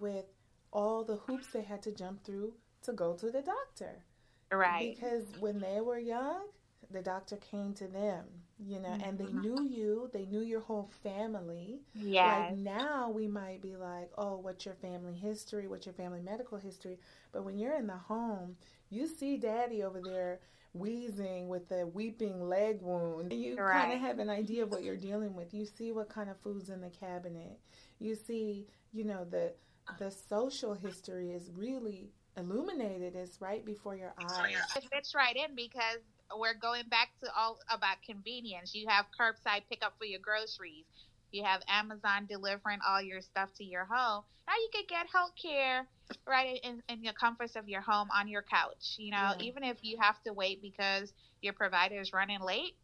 with 0.00 0.24
all 0.72 1.04
the 1.04 1.16
hoops 1.16 1.46
they 1.52 1.62
had 1.62 1.82
to 1.82 1.92
jump 1.92 2.24
through 2.24 2.54
to 2.82 2.92
go 2.92 3.14
to 3.14 3.30
the 3.30 3.42
doctor. 3.42 4.04
Right. 4.52 4.94
Because 4.94 5.24
when 5.38 5.60
they 5.60 5.80
were 5.80 5.98
young, 5.98 6.46
the 6.90 7.02
doctor 7.02 7.36
came 7.36 7.74
to 7.74 7.86
them, 7.86 8.24
you 8.58 8.80
know, 8.80 8.96
and 9.04 9.18
they 9.18 9.24
mm-hmm. 9.24 9.40
knew 9.40 9.64
you, 9.64 10.10
they 10.12 10.26
knew 10.26 10.42
your 10.42 10.60
whole 10.60 10.88
family. 11.02 11.80
Yeah. 11.94 12.48
Like 12.48 12.56
now 12.58 13.10
we 13.10 13.26
might 13.26 13.60
be 13.60 13.76
like, 13.76 14.10
oh, 14.16 14.36
what's 14.36 14.64
your 14.64 14.74
family 14.74 15.14
history? 15.14 15.66
What's 15.66 15.86
your 15.86 15.94
family 15.94 16.20
medical 16.20 16.58
history? 16.58 16.98
But 17.32 17.44
when 17.44 17.58
you're 17.58 17.74
in 17.74 17.86
the 17.86 17.96
home, 17.96 18.56
you 18.90 19.06
see 19.06 19.36
daddy 19.36 19.82
over 19.82 20.00
there 20.00 20.40
wheezing 20.72 21.48
with 21.48 21.70
a 21.72 21.86
weeping 21.86 22.48
leg 22.48 22.80
wound. 22.80 23.32
You 23.32 23.56
right. 23.56 23.82
kind 23.82 23.92
of 23.92 24.00
have 24.00 24.18
an 24.18 24.30
idea 24.30 24.62
of 24.62 24.70
what 24.70 24.82
you're 24.82 24.96
dealing 24.96 25.34
with. 25.34 25.52
You 25.52 25.66
see 25.66 25.92
what 25.92 26.08
kind 26.08 26.30
of 26.30 26.36
food's 26.40 26.70
in 26.70 26.80
the 26.80 26.90
cabinet. 26.90 27.58
You 27.98 28.14
see, 28.14 28.66
you 28.92 29.04
know, 29.04 29.24
the 29.24 29.52
the 29.98 30.10
social 30.10 30.74
history 30.74 31.32
is 31.32 31.50
really 31.54 32.10
illuminated. 32.36 33.14
It's 33.14 33.40
right 33.40 33.64
before 33.64 33.96
your 33.96 34.14
eyes. 34.18 34.56
It 34.76 34.84
fits 34.92 35.14
right 35.14 35.36
in 35.36 35.54
because 35.54 36.00
we're 36.36 36.54
going 36.54 36.84
back 36.88 37.08
to 37.22 37.30
all 37.36 37.58
about 37.70 37.96
convenience. 38.04 38.74
You 38.74 38.86
have 38.88 39.06
curbside 39.18 39.62
pickup 39.70 39.94
for 39.98 40.04
your 40.04 40.20
groceries. 40.20 40.84
You 41.30 41.44
have 41.44 41.62
Amazon 41.68 42.26
delivering 42.28 42.78
all 42.86 43.02
your 43.02 43.20
stuff 43.20 43.50
to 43.58 43.64
your 43.64 43.84
home. 43.84 44.22
Now 44.46 44.54
you 44.54 44.68
can 44.72 44.84
get 44.88 45.06
health 45.12 45.32
care 45.40 45.86
right 46.26 46.60
in, 46.62 46.82
in 46.88 47.02
the 47.02 47.12
comforts 47.18 47.56
of 47.56 47.68
your 47.68 47.80
home 47.80 48.08
on 48.14 48.28
your 48.28 48.42
couch. 48.42 48.96
You 48.98 49.10
know, 49.10 49.32
yeah. 49.38 49.44
even 49.44 49.64
if 49.64 49.78
you 49.82 49.98
have 50.00 50.22
to 50.24 50.32
wait 50.32 50.62
because 50.62 51.12
your 51.40 51.54
provider 51.54 52.00
is 52.00 52.12
running 52.12 52.40
late, 52.40 52.76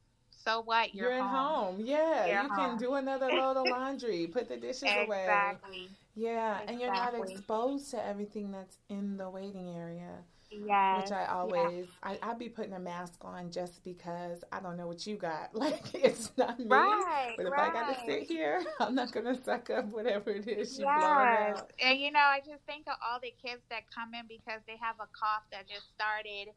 so 0.44 0.62
what? 0.62 0.94
You're, 0.94 1.12
You're 1.12 1.22
home. 1.22 1.76
home. 1.76 1.80
Yeah, 1.80 2.26
you're 2.26 2.42
you 2.42 2.48
home. 2.48 2.70
can 2.70 2.78
do 2.78 2.94
another 2.94 3.28
load 3.28 3.56
of 3.56 3.68
laundry, 3.68 4.26
put 4.26 4.48
the 4.48 4.56
dishes 4.56 4.82
exactly. 4.82 5.04
away. 5.04 5.22
Exactly. 5.22 5.88
Yeah, 6.14 6.52
exactly. 6.52 6.72
and 6.72 6.80
you're 6.80 6.92
not 6.92 7.14
exposed 7.14 7.90
to 7.90 8.04
everything 8.04 8.50
that's 8.50 8.78
in 8.88 9.16
the 9.16 9.28
waiting 9.28 9.76
area. 9.76 10.24
Yeah. 10.50 11.00
Which 11.00 11.12
I 11.12 11.26
always, 11.26 11.86
I, 12.02 12.18
I 12.22 12.34
be 12.34 12.48
putting 12.48 12.72
a 12.72 12.78
mask 12.78 13.14
on 13.22 13.50
just 13.50 13.84
because 13.84 14.42
I 14.52 14.60
don't 14.60 14.76
know 14.76 14.86
what 14.86 15.06
you 15.06 15.16
got. 15.16 15.50
Like, 15.60 15.94
it's 15.94 16.32
not 16.38 16.58
me. 16.58 16.66
Right. 16.68 17.34
But 17.36 17.46
if 17.46 17.52
right. 17.52 17.70
I 17.70 17.72
got 17.72 17.94
to 17.94 18.04
sit 18.06 18.22
here, 18.22 18.62
I'm 18.80 18.94
not 18.94 19.12
to 19.12 19.36
suck 19.44 19.68
up 19.68 19.86
whatever 19.86 20.30
it 20.30 20.48
is 20.48 20.78
you 20.78 20.86
yes. 20.86 21.00
blowing 21.00 21.28
out. 21.28 21.70
And, 21.80 22.00
you 22.00 22.10
know, 22.10 22.18
I 22.18 22.38
just 22.38 22.64
think 22.66 22.86
of 22.86 22.94
all 23.06 23.20
the 23.22 23.34
kids 23.44 23.60
that 23.68 23.82
come 23.94 24.14
in 24.14 24.26
because 24.26 24.60
they 24.66 24.76
have 24.80 24.96
a 24.96 25.08
cough 25.12 25.42
that 25.52 25.68
just 25.68 25.84
started 25.94 26.52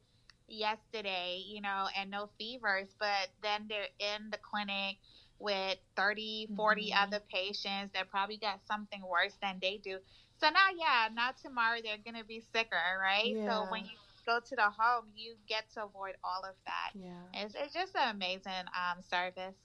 yesterday, 0.47 1.43
you 1.45 1.61
know, 1.61 1.87
and 1.97 2.09
no 2.09 2.29
fevers, 2.39 2.87
but 2.99 3.29
then 3.41 3.65
they're 3.67 3.91
in 3.99 4.29
the 4.31 4.37
clinic 4.37 4.97
with 5.39 5.77
30, 5.97 6.49
40 6.55 6.81
mm-hmm. 6.81 7.03
other 7.03 7.19
patients 7.31 7.91
that 7.93 8.09
probably 8.09 8.37
got 8.37 8.59
something 8.65 9.01
worse 9.01 9.35
than 9.41 9.57
they 9.61 9.79
do. 9.83 9.97
So 10.39 10.49
now, 10.49 10.67
yeah, 10.77 11.09
now 11.13 11.31
tomorrow 11.41 11.79
they're 11.83 11.97
going 12.03 12.21
to 12.21 12.27
be 12.27 12.43
sicker, 12.53 12.75
right? 12.99 13.33
Yeah. 13.35 13.47
So 13.47 13.71
when 13.71 13.85
you 13.85 13.91
go 14.25 14.39
to 14.39 14.55
the 14.55 14.63
home, 14.63 15.05
you 15.15 15.35
get 15.47 15.71
to 15.73 15.85
avoid 15.85 16.15
all 16.23 16.43
of 16.43 16.55
that. 16.65 16.91
Yeah. 16.93 17.43
It's, 17.45 17.55
it's 17.55 17.73
just 17.73 17.95
an 17.95 18.15
amazing 18.15 18.51
um, 18.75 19.01
service. 19.09 19.55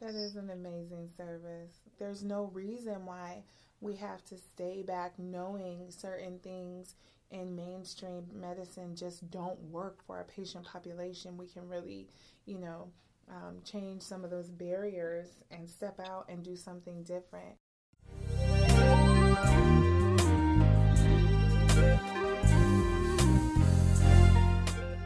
That 0.00 0.14
is 0.14 0.36
an 0.36 0.50
amazing 0.50 1.08
service. 1.16 1.72
There's 1.98 2.24
no 2.24 2.50
reason 2.52 3.06
why 3.06 3.44
we 3.80 3.96
have 3.96 4.24
to 4.26 4.36
stay 4.36 4.82
back 4.82 5.18
knowing 5.18 5.86
certain 5.90 6.38
things 6.40 6.94
in 7.30 7.56
mainstream 7.56 8.24
medicine 8.34 8.94
just 8.94 9.30
don't 9.30 9.58
work 9.70 10.02
for 10.06 10.16
our 10.16 10.24
patient 10.24 10.64
population. 10.64 11.36
We 11.36 11.46
can 11.46 11.68
really, 11.68 12.08
you 12.46 12.58
know, 12.58 12.88
um, 13.28 13.58
change 13.64 14.02
some 14.02 14.24
of 14.24 14.30
those 14.30 14.50
barriers 14.50 15.28
and 15.50 15.68
step 15.68 16.00
out 16.00 16.26
and 16.28 16.42
do 16.42 16.56
something 16.56 17.02
different. 17.04 17.56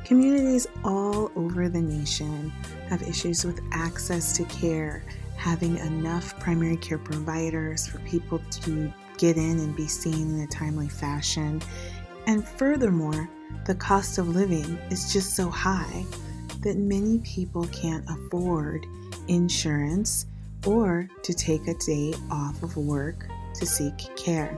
Communities 0.07 0.69
all 0.85 1.33
over 1.35 1.69
the 1.69 1.83
nation 1.83 2.51
have 2.89 3.03
issues 3.03 3.45
with 3.45 3.61
access 3.73 4.37
to 4.37 4.45
care, 4.45 5.03
having 5.37 5.79
enough 5.79 6.39
primary 6.39 6.77
care 6.77 6.97
providers 6.97 7.89
for 7.89 7.99
people 8.01 8.39
to 8.53 8.93
get 9.19 9.37
in 9.37 9.59
and 9.59 9.75
be 9.75 9.89
seen 9.89 10.37
in 10.37 10.41
a 10.43 10.47
timely 10.47 10.89
fashion. 10.89 11.61
And 12.29 12.47
furthermore, 12.47 13.29
the 13.65 13.75
cost 13.75 14.19
of 14.19 14.29
living 14.29 14.79
is 14.93 15.13
just 15.13 15.35
so 15.35 15.51
high 15.51 16.05
that 16.61 16.77
many 16.77 17.19
people 17.25 17.67
can't 17.73 18.05
afford 18.09 18.87
insurance, 19.27 20.27
or 20.65 21.09
to 21.25 21.35
take 21.35 21.67
a 21.67 21.75
day 21.85 22.15
off 22.31 22.63
of 22.63 22.77
work 22.77 23.27
to 23.57 23.67
seek 23.67 23.99
care. 24.15 24.57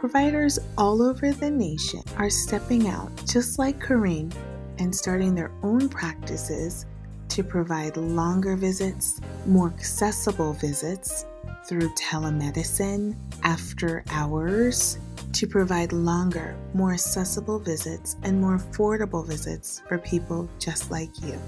Providers 0.00 0.58
all 0.76 1.00
over 1.00 1.30
the 1.30 1.48
nation 1.48 2.02
are 2.16 2.28
stepping 2.28 2.88
out, 2.88 3.12
just 3.24 3.56
like 3.56 3.78
Corinne, 3.78 4.32
and 4.78 4.94
starting 4.94 5.34
their 5.34 5.50
own 5.62 5.88
practices 5.88 6.86
to 7.28 7.42
provide 7.42 7.96
longer 7.96 8.56
visits, 8.56 9.20
more 9.46 9.68
accessible 9.68 10.52
visits 10.54 11.26
through 11.66 11.88
telemedicine, 11.94 13.16
after 13.42 14.04
hours, 14.10 14.98
to 15.32 15.46
provide 15.46 15.92
longer, 15.92 16.56
more 16.74 16.92
accessible 16.92 17.58
visits 17.58 18.16
and 18.22 18.40
more 18.40 18.58
affordable 18.58 19.26
visits 19.26 19.82
for 19.88 19.98
people 19.98 20.48
just 20.58 20.90
like 20.90 21.10
you. 21.22 21.38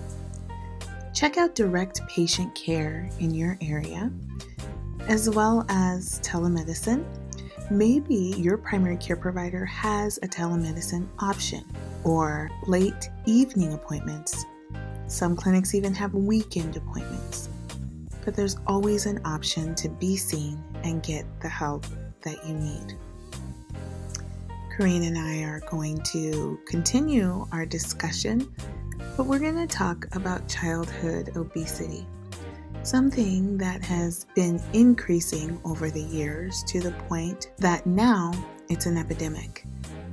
Check 1.14 1.38
out 1.38 1.54
direct 1.54 2.00
patient 2.08 2.54
care 2.54 3.08
in 3.20 3.32
your 3.32 3.56
area, 3.60 4.10
as 5.08 5.30
well 5.30 5.64
as 5.68 6.20
telemedicine. 6.20 7.04
Maybe 7.70 8.32
your 8.36 8.56
primary 8.56 8.96
care 8.96 9.16
provider 9.16 9.64
has 9.64 10.18
a 10.18 10.28
telemedicine 10.28 11.08
option 11.18 11.64
or 12.04 12.48
late 12.68 13.10
evening 13.24 13.72
appointments. 13.72 14.44
Some 15.08 15.34
clinics 15.34 15.74
even 15.74 15.92
have 15.94 16.14
weekend 16.14 16.76
appointments. 16.76 17.48
But 18.24 18.36
there's 18.36 18.56
always 18.68 19.06
an 19.06 19.20
option 19.24 19.74
to 19.76 19.88
be 19.88 20.16
seen 20.16 20.62
and 20.84 21.02
get 21.02 21.24
the 21.40 21.48
help 21.48 21.86
that 22.22 22.46
you 22.46 22.54
need. 22.54 22.96
Corinne 24.70 25.02
and 25.02 25.18
I 25.18 25.42
are 25.42 25.60
going 25.68 26.00
to 26.12 26.60
continue 26.68 27.48
our 27.50 27.66
discussion, 27.66 28.48
but 29.16 29.26
we're 29.26 29.40
going 29.40 29.66
to 29.66 29.66
talk 29.66 30.06
about 30.14 30.48
childhood 30.48 31.32
obesity, 31.36 32.06
something 32.86 33.58
that 33.58 33.82
has 33.82 34.26
been 34.36 34.60
increasing 34.72 35.60
over 35.64 35.90
the 35.90 36.02
years 36.02 36.62
to 36.68 36.80
the 36.80 36.92
point 37.08 37.50
that 37.58 37.84
now 37.84 38.32
it's 38.68 38.86
an 38.86 38.96
epidemic. 38.96 39.64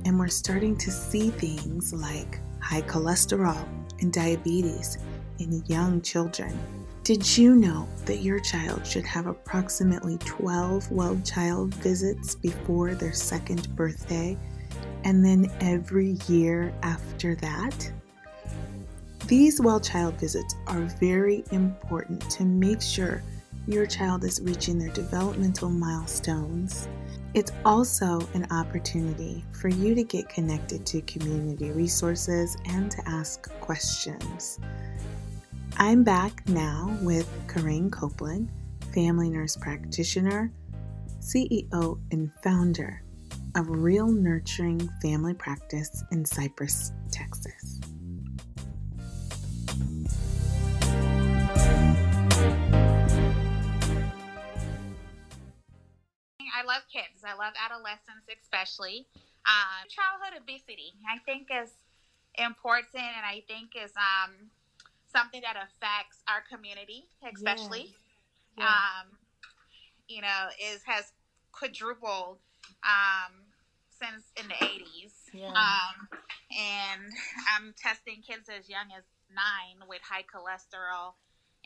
And 0.04 0.18
we're 0.18 0.28
starting 0.28 0.76
to 0.78 0.90
see 0.90 1.30
things 1.30 1.92
like 1.92 2.40
high 2.60 2.82
cholesterol 2.82 3.64
and 4.00 4.12
diabetes 4.12 4.98
in 5.38 5.64
young 5.66 6.02
children. 6.02 6.58
Did 7.04 7.36
you 7.36 7.54
know 7.54 7.86
that 8.06 8.22
your 8.22 8.40
child 8.40 8.86
should 8.86 9.04
have 9.04 9.26
approximately 9.26 10.18
12 10.18 10.90
well 10.90 11.20
child 11.24 11.74
visits 11.76 12.34
before 12.34 12.94
their 12.94 13.12
second 13.12 13.74
birthday 13.76 14.36
and 15.04 15.24
then 15.24 15.50
every 15.60 16.16
year 16.26 16.74
after 16.82 17.36
that? 17.36 17.92
These 19.26 19.58
well 19.58 19.80
child 19.80 20.20
visits 20.20 20.54
are 20.66 20.82
very 21.00 21.44
important 21.50 22.20
to 22.32 22.44
make 22.44 22.82
sure 22.82 23.22
your 23.66 23.86
child 23.86 24.22
is 24.22 24.42
reaching 24.42 24.78
their 24.78 24.90
developmental 24.90 25.70
milestones. 25.70 26.86
It's 27.32 27.50
also 27.64 28.20
an 28.34 28.46
opportunity 28.50 29.42
for 29.52 29.68
you 29.68 29.94
to 29.94 30.04
get 30.04 30.28
connected 30.28 30.84
to 30.84 31.00
community 31.02 31.70
resources 31.70 32.58
and 32.66 32.90
to 32.90 33.08
ask 33.08 33.50
questions. 33.60 34.60
I'm 35.78 36.04
back 36.04 36.46
now 36.46 36.94
with 37.00 37.26
Corinne 37.46 37.90
Copeland, 37.90 38.50
family 38.92 39.30
nurse 39.30 39.56
practitioner, 39.56 40.52
CEO, 41.20 41.98
and 42.12 42.30
founder 42.42 43.02
of 43.56 43.70
Real 43.70 44.08
Nurturing 44.08 44.86
Family 45.00 45.32
Practice 45.32 46.04
in 46.12 46.26
Cypress, 46.26 46.92
Texas. 47.10 47.73
Kids. 56.94 57.26
I 57.26 57.34
love 57.34 57.54
adolescents, 57.58 58.30
especially. 58.30 59.06
Um, 59.50 59.90
childhood 59.90 60.38
obesity, 60.38 60.94
I 61.02 61.18
think, 61.26 61.50
is 61.50 61.74
important, 62.38 63.02
and 63.02 63.26
I 63.26 63.42
think 63.50 63.74
is 63.74 63.90
um, 63.98 64.50
something 65.10 65.42
that 65.42 65.58
affects 65.58 66.22
our 66.30 66.46
community, 66.46 67.10
especially. 67.26 67.90
Yeah. 68.56 68.62
Yeah. 68.62 68.70
Um, 68.70 69.18
you 70.06 70.22
know, 70.22 70.46
is 70.62 70.82
has 70.86 71.10
quadrupled 71.50 72.38
um, 72.86 73.32
since 73.90 74.30
in 74.38 74.46
the 74.46 74.54
80s. 74.54 75.12
Yeah. 75.32 75.48
Um, 75.48 76.08
and 76.54 77.02
I'm 77.50 77.74
testing 77.76 78.22
kids 78.22 78.48
as 78.48 78.68
young 78.68 78.86
as 78.96 79.02
nine 79.34 79.88
with 79.88 80.00
high 80.02 80.22
cholesterol 80.22 81.14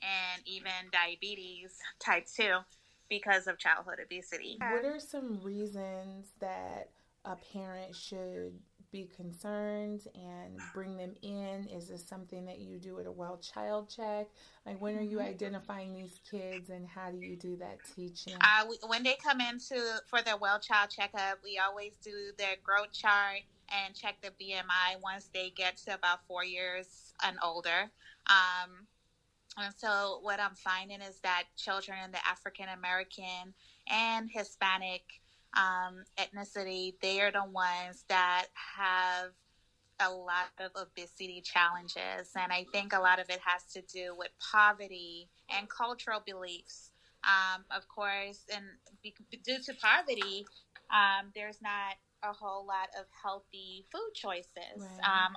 and 0.00 0.42
even 0.46 0.88
diabetes 0.92 1.76
type 1.98 2.26
2 2.34 2.60
because 3.08 3.46
of 3.46 3.58
childhood 3.58 3.98
obesity. 4.04 4.56
What 4.58 4.84
are 4.84 5.00
some 5.00 5.40
reasons 5.42 6.28
that 6.40 6.90
a 7.24 7.36
parent 7.52 7.94
should 7.94 8.52
be 8.90 9.08
concerned 9.16 10.02
and 10.14 10.58
bring 10.72 10.96
them 10.96 11.14
in? 11.22 11.68
Is 11.68 11.88
this 11.88 12.06
something 12.06 12.46
that 12.46 12.58
you 12.58 12.78
do 12.78 12.98
at 13.00 13.06
a 13.06 13.12
well 13.12 13.38
child 13.38 13.92
check? 13.94 14.28
Like, 14.64 14.80
when 14.80 14.96
are 14.96 15.02
you 15.02 15.18
mm-hmm. 15.18 15.28
identifying 15.28 15.94
these 15.94 16.20
kids 16.30 16.70
and 16.70 16.86
how 16.86 17.10
do 17.10 17.18
you 17.18 17.36
do 17.36 17.56
that 17.56 17.78
teaching? 17.94 18.34
Uh, 18.40 18.66
we, 18.68 18.78
when 18.86 19.02
they 19.02 19.16
come 19.22 19.40
into 19.40 19.80
for 20.06 20.22
their 20.22 20.36
well 20.36 20.58
child 20.58 20.90
checkup, 20.90 21.38
we 21.44 21.58
always 21.58 21.92
do 22.02 22.30
their 22.38 22.56
growth 22.62 22.92
chart 22.92 23.42
and 23.84 23.94
check 23.94 24.16
the 24.22 24.30
BMI 24.42 25.00
once 25.02 25.28
they 25.34 25.50
get 25.50 25.76
to 25.76 25.94
about 25.94 26.20
four 26.26 26.44
years 26.44 27.12
and 27.22 27.36
older. 27.42 27.90
Um, 28.28 28.86
and 29.62 29.74
so, 29.76 30.20
what 30.22 30.40
I'm 30.40 30.54
finding 30.54 31.00
is 31.00 31.20
that 31.20 31.44
children 31.56 31.98
in 32.04 32.10
the 32.10 32.26
African 32.26 32.66
American 32.68 33.54
and 33.90 34.28
Hispanic 34.30 35.02
um, 35.56 36.04
ethnicity, 36.18 36.94
they 37.00 37.20
are 37.20 37.32
the 37.32 37.44
ones 37.44 38.04
that 38.08 38.46
have 38.76 39.30
a 40.00 40.10
lot 40.10 40.50
of 40.58 40.70
obesity 40.80 41.42
challenges. 41.42 42.30
And 42.36 42.52
I 42.52 42.66
think 42.72 42.92
a 42.92 43.00
lot 43.00 43.18
of 43.18 43.30
it 43.30 43.40
has 43.44 43.64
to 43.72 43.82
do 43.82 44.14
with 44.16 44.28
poverty 44.38 45.28
and 45.48 45.68
cultural 45.68 46.22
beliefs. 46.24 46.90
Um, 47.24 47.64
of 47.76 47.88
course, 47.88 48.44
and 48.54 48.64
be, 49.02 49.14
due 49.44 49.58
to 49.64 49.74
poverty, 49.82 50.46
um, 50.90 51.32
there's 51.34 51.60
not 51.60 51.96
a 52.22 52.32
whole 52.32 52.64
lot 52.64 52.88
of 52.98 53.06
healthy 53.22 53.86
food 53.92 54.14
choices. 54.14 54.46
Right. 54.76 55.26
Um, 55.26 55.34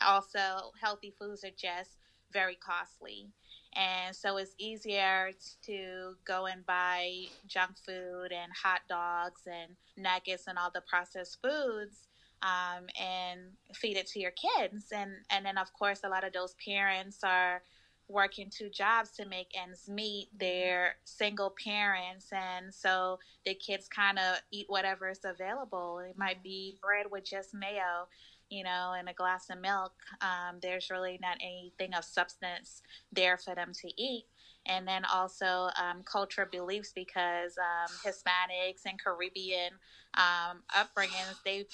also, 0.00 0.72
healthy 0.80 1.14
foods 1.18 1.44
are 1.44 1.50
just 1.56 1.98
very 2.32 2.56
costly. 2.56 3.30
And 3.74 4.14
so 4.14 4.36
it's 4.36 4.54
easier 4.58 5.30
to 5.66 6.14
go 6.26 6.46
and 6.46 6.64
buy 6.66 7.24
junk 7.46 7.76
food 7.78 8.32
and 8.32 8.52
hot 8.52 8.80
dogs 8.88 9.42
and 9.46 9.76
nuggets 9.96 10.44
and 10.46 10.58
all 10.58 10.70
the 10.72 10.82
processed 10.82 11.38
foods 11.42 12.08
um, 12.42 12.86
and 13.00 13.40
feed 13.74 13.96
it 13.96 14.06
to 14.08 14.20
your 14.20 14.32
kids. 14.32 14.86
And, 14.92 15.12
and 15.30 15.46
then, 15.46 15.56
of 15.56 15.72
course, 15.72 16.00
a 16.04 16.08
lot 16.08 16.24
of 16.24 16.32
those 16.32 16.54
parents 16.64 17.20
are 17.24 17.62
working 18.08 18.50
two 18.50 18.68
jobs 18.68 19.10
to 19.12 19.24
make 19.26 19.48
ends 19.54 19.88
meet. 19.88 20.28
They're 20.38 20.96
single 21.04 21.54
parents, 21.64 22.26
and 22.32 22.72
so 22.72 23.18
the 23.46 23.54
kids 23.54 23.88
kind 23.88 24.18
of 24.18 24.36
eat 24.50 24.66
whatever 24.68 25.08
is 25.08 25.24
available. 25.24 26.00
It 26.00 26.18
might 26.18 26.42
be 26.42 26.78
bread 26.82 27.06
with 27.10 27.24
just 27.24 27.54
mayo 27.54 28.08
you 28.52 28.62
know, 28.62 28.92
and 28.98 29.08
a 29.08 29.14
glass 29.14 29.48
of 29.50 29.58
milk, 29.58 29.94
um, 30.20 30.58
there's 30.60 30.90
really 30.90 31.18
not 31.22 31.38
anything 31.40 31.94
of 31.94 32.04
substance 32.04 32.82
there 33.10 33.38
for 33.38 33.54
them 33.54 33.72
to 33.80 33.88
eat. 33.96 34.26
And 34.66 34.86
then 34.86 35.04
also 35.06 35.70
um, 35.80 36.02
cultural 36.04 36.46
beliefs 36.52 36.92
because 36.94 37.56
um, 37.56 37.90
Hispanics 38.04 38.82
and 38.84 39.02
Caribbean 39.02 39.72
um, 40.14 40.62
upbringings, 40.76 41.42
they 41.46 41.64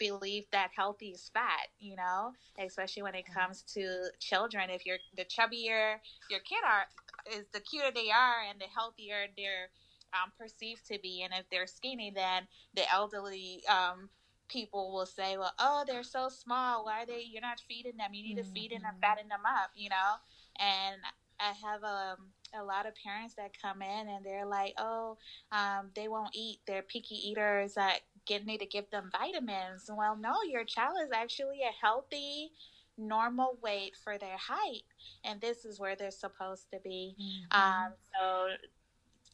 believe 0.00 0.44
that 0.50 0.70
healthy 0.76 1.10
is 1.10 1.30
fat, 1.32 1.68
you 1.78 1.94
know, 1.94 2.32
especially 2.58 3.04
when 3.04 3.14
it 3.14 3.24
comes 3.32 3.62
to 3.74 4.08
children. 4.18 4.70
If 4.70 4.84
you're 4.84 4.98
the 5.16 5.24
chubbier 5.24 5.98
your 6.28 6.40
kid 6.40 6.64
are, 6.66 7.38
is 7.38 7.46
the 7.52 7.60
cuter 7.60 7.92
they 7.94 8.10
are 8.10 8.42
and 8.50 8.60
the 8.60 8.66
healthier 8.74 9.26
they're 9.36 9.70
um, 10.12 10.32
perceived 10.36 10.84
to 10.88 10.98
be. 11.00 11.22
And 11.22 11.32
if 11.32 11.48
they're 11.48 11.68
skinny, 11.68 12.12
then 12.14 12.48
the 12.74 12.92
elderly 12.92 13.62
um, 13.68 14.10
people 14.48 14.92
will 14.92 15.06
say, 15.06 15.36
well, 15.36 15.54
oh, 15.58 15.84
they're 15.86 16.02
so 16.02 16.28
small. 16.28 16.84
Why 16.84 17.02
are 17.02 17.06
they, 17.06 17.24
you're 17.30 17.42
not 17.42 17.62
feeding 17.68 17.96
them. 17.96 18.12
You 18.12 18.22
need 18.22 18.38
mm-hmm. 18.38 18.48
to 18.48 18.60
feed 18.60 18.72
them 18.72 18.82
and 18.86 19.00
fatten 19.00 19.28
them 19.28 19.40
up, 19.46 19.70
you 19.74 19.88
know? 19.88 20.14
And 20.58 21.00
I 21.40 21.52
have 21.66 21.82
um, 21.82 22.26
a 22.58 22.62
lot 22.62 22.86
of 22.86 22.94
parents 22.94 23.34
that 23.34 23.50
come 23.60 23.82
in 23.82 24.08
and 24.08 24.24
they're 24.24 24.46
like, 24.46 24.74
oh, 24.78 25.18
um, 25.52 25.90
they 25.94 26.08
won't 26.08 26.34
eat. 26.34 26.58
They're 26.66 26.82
picky 26.82 27.16
eaters 27.16 27.74
that 27.74 28.00
get, 28.26 28.46
need 28.46 28.58
to 28.58 28.66
give 28.66 28.90
them 28.90 29.10
vitamins. 29.12 29.90
Well, 29.92 30.16
no, 30.16 30.34
your 30.48 30.64
child 30.64 30.96
is 31.02 31.10
actually 31.12 31.60
a 31.62 31.84
healthy, 31.84 32.52
normal 32.96 33.58
weight 33.62 33.94
for 34.02 34.18
their 34.18 34.36
height. 34.36 34.82
And 35.24 35.40
this 35.40 35.64
is 35.64 35.80
where 35.80 35.96
they're 35.96 36.10
supposed 36.10 36.70
to 36.72 36.78
be. 36.84 37.16
Mm-hmm. 37.20 37.60
Um, 37.60 37.92
so 38.14 38.48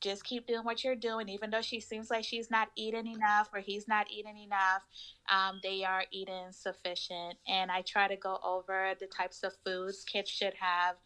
just 0.01 0.25
keep 0.25 0.47
doing 0.47 0.65
what 0.65 0.83
you're 0.83 0.97
doing 0.97 1.29
even 1.29 1.51
though 1.51 1.61
she 1.63 1.81
seems 1.81 2.11
like 2.11 2.25
she's 2.25 2.51
not 2.51 2.69
eating 2.77 3.07
enough 3.07 3.49
or 3.53 3.61
he's 3.61 3.87
not 3.87 4.07
eating 4.11 4.37
enough 4.39 4.83
um, 5.31 5.61
they 5.63 5.85
are 5.85 6.05
eating 6.11 6.49
sufficient. 6.51 7.37
And 7.47 7.71
i 7.71 7.83
try 7.83 8.09
to 8.09 8.17
go 8.17 8.39
over 8.45 8.95
the 8.99 9.07
types 9.07 9.43
of 9.43 9.53
foods 9.65 10.05
kids 10.05 10.31
should 10.31 10.55
have 10.59 10.97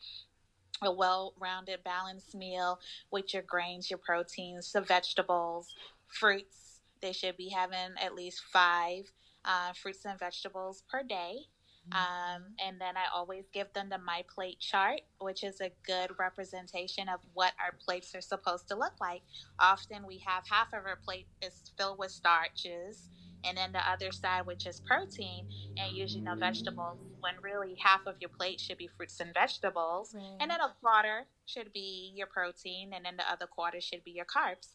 a 0.83 0.93
well-rounded 0.93 1.83
balanced 1.85 2.35
meal 2.35 2.79
with 3.11 3.33
your 3.33 3.43
grains 3.43 3.91
your 3.91 3.99
proteins 3.99 4.73
the 4.73 4.81
vegetables 4.81 5.75
fruits. 6.09 6.81
They 7.01 7.13
should 7.13 7.37
be 7.37 7.51
having 7.51 7.95
at 8.01 8.15
least 8.15 8.43
five 8.53 9.13
uh, 9.45 9.73
fruits 9.75 10.05
and 10.05 10.19
vegetables 10.19 10.85
per 10.89 11.03
day 11.03 11.49
um, 11.93 12.43
and 12.65 12.81
then 12.81 12.97
I 12.97 13.05
always 13.15 13.45
give 13.53 13.73
them 13.73 13.89
the 13.89 13.99
My 13.99 14.25
Plate 14.35 14.59
chart, 14.59 15.01
which 15.21 15.45
is 15.45 15.61
a 15.61 15.71
good 15.87 16.11
representation 16.19 17.09
of 17.09 17.21
what 17.35 17.53
our 17.61 17.75
plates 17.85 18.15
are 18.15 18.21
supposed 18.21 18.69
to 18.69 18.77
look 18.77 18.95
like. 19.01 19.23
Often 19.59 20.07
we 20.07 20.19
have 20.27 20.45
half 20.49 20.69
of 20.69 20.87
our 20.87 20.97
plate 21.05 21.27
is 21.43 21.73
filled 21.77 21.99
with 21.99 22.11
starches, 22.11 23.09
and 23.45 23.59
then 23.59 23.73
the 23.73 23.87
other 23.89 24.11
side, 24.11 24.47
which 24.47 24.67
is 24.67 24.81
protein, 24.81 25.47
and 25.77 25.95
usually 25.95 26.23
no 26.23 26.35
vegetables, 26.35 26.99
when 27.21 27.35
really 27.43 27.77
half 27.79 28.07
of 28.07 28.15
your 28.19 28.31
plate 28.31 28.59
should 28.59 28.79
be 28.79 28.89
fruits 28.97 29.21
and 29.21 29.35
vegetables. 29.35 30.15
Right. 30.15 30.37
And 30.41 30.51
then 30.51 30.61
a 30.61 30.73
quarter 30.81 31.27
should 31.47 31.73
be 31.73 32.13
your 32.17 32.27
protein, 32.27 32.93
and 32.95 33.05
then 33.05 33.17
the 33.17 33.31
other 33.31 33.47
quarter 33.47 33.81
should 33.81 34.03
be 34.03 34.13
your 34.13 34.25
carbs. 34.25 34.69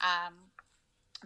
Um, 0.00 0.34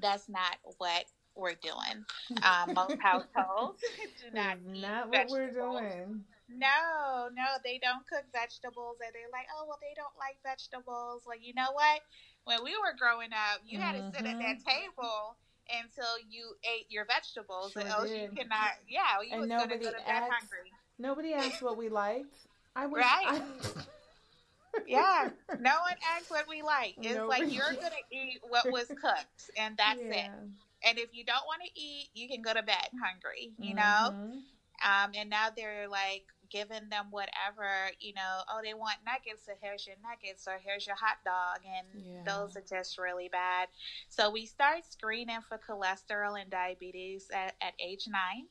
that's 0.00 0.28
not 0.28 0.56
what 0.78 1.04
we're 1.36 1.58
doing. 1.62 2.04
Um, 2.42 2.74
most 2.74 2.96
households 3.00 3.82
do 4.22 4.34
not 4.34 4.58
eat 4.58 4.82
not 4.82 5.08
what 5.08 5.28
vegetables. 5.28 5.32
we're 5.32 5.50
doing. 5.50 6.24
No, 6.48 7.28
no, 7.34 7.46
they 7.64 7.78
don't 7.82 8.06
cook 8.06 8.24
vegetables, 8.32 8.98
and 9.04 9.10
they're 9.14 9.30
like, 9.32 9.46
oh 9.56 9.64
well, 9.66 9.78
they 9.80 9.94
don't 9.96 10.14
like 10.18 10.38
vegetables. 10.42 11.22
Well, 11.26 11.38
you 11.40 11.54
know 11.54 11.72
what? 11.72 12.02
When 12.44 12.62
we 12.62 12.72
were 12.78 12.94
growing 12.98 13.32
up, 13.32 13.62
you 13.66 13.78
mm-hmm. 13.78 13.86
had 13.86 14.12
to 14.12 14.18
sit 14.18 14.26
at 14.26 14.38
that 14.38 14.58
mm-hmm. 14.58 14.68
table 14.68 15.36
until 15.70 16.14
you 16.30 16.54
ate 16.62 16.86
your 16.88 17.04
vegetables, 17.04 17.72
sure 17.72 17.82
else 17.82 18.08
did. 18.08 18.22
you 18.22 18.28
cannot. 18.36 18.78
Yeah, 18.88 19.18
you 19.22 19.32
and 19.32 19.40
was 19.42 19.48
going 19.50 19.70
to 19.70 19.78
go 19.78 19.90
bed 19.90 20.30
hungry. 20.30 20.70
Nobody 20.98 21.34
asked 21.34 21.62
what 21.62 21.76
we 21.76 21.88
liked. 21.88 22.34
I 22.74 22.86
was, 22.86 23.00
right. 23.00 23.42
I, 23.42 23.82
yeah, 24.86 25.30
no 25.60 25.74
one 25.82 25.96
asked 26.16 26.30
what 26.30 26.46
we 26.48 26.62
like. 26.62 26.94
It's 26.98 27.16
Nobody. 27.16 27.44
like 27.44 27.52
you're 27.52 27.72
gonna 27.72 28.04
eat 28.10 28.40
what 28.48 28.70
was 28.70 28.86
cooked, 28.88 29.50
and 29.56 29.76
that's 29.76 30.00
yeah. 30.00 30.26
it. 30.26 30.30
And 30.86 30.98
if 30.98 31.08
you 31.12 31.24
don't 31.24 31.44
want 31.46 31.60
to 31.62 31.80
eat, 31.80 32.08
you 32.14 32.28
can 32.28 32.42
go 32.42 32.54
to 32.54 32.62
bed 32.62 32.88
hungry, 33.02 33.52
you 33.58 33.74
know? 33.74 34.14
Mm-hmm. 34.14 34.38
Um, 34.84 35.10
and 35.16 35.28
now 35.28 35.48
they're 35.54 35.88
like 35.88 36.26
giving 36.48 36.88
them 36.90 37.06
whatever, 37.10 37.66
you 37.98 38.14
know, 38.14 38.42
oh, 38.48 38.60
they 38.62 38.74
want 38.74 38.98
nuggets, 39.04 39.46
so 39.46 39.52
here's 39.60 39.86
your 39.86 39.96
nuggets, 40.02 40.46
or 40.46 40.60
here's 40.64 40.86
your 40.86 40.96
hot 40.96 41.16
dog. 41.24 41.58
And 41.64 42.04
yeah. 42.04 42.22
those 42.24 42.56
are 42.56 42.64
just 42.68 42.98
really 42.98 43.28
bad. 43.28 43.68
So 44.08 44.30
we 44.30 44.46
start 44.46 44.80
screening 44.88 45.40
for 45.48 45.58
cholesterol 45.58 46.40
and 46.40 46.50
diabetes 46.50 47.28
at, 47.34 47.54
at 47.60 47.74
age 47.84 48.06
nine. 48.08 48.46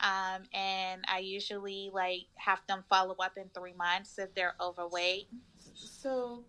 Um, 0.00 0.42
and 0.52 1.02
I 1.08 1.20
usually 1.20 1.90
like 1.94 2.26
have 2.34 2.60
them 2.68 2.84
follow 2.90 3.14
up 3.20 3.38
in 3.38 3.44
three 3.54 3.74
months 3.74 4.18
if 4.18 4.34
they're 4.34 4.56
overweight. 4.60 5.28
So 5.74 6.44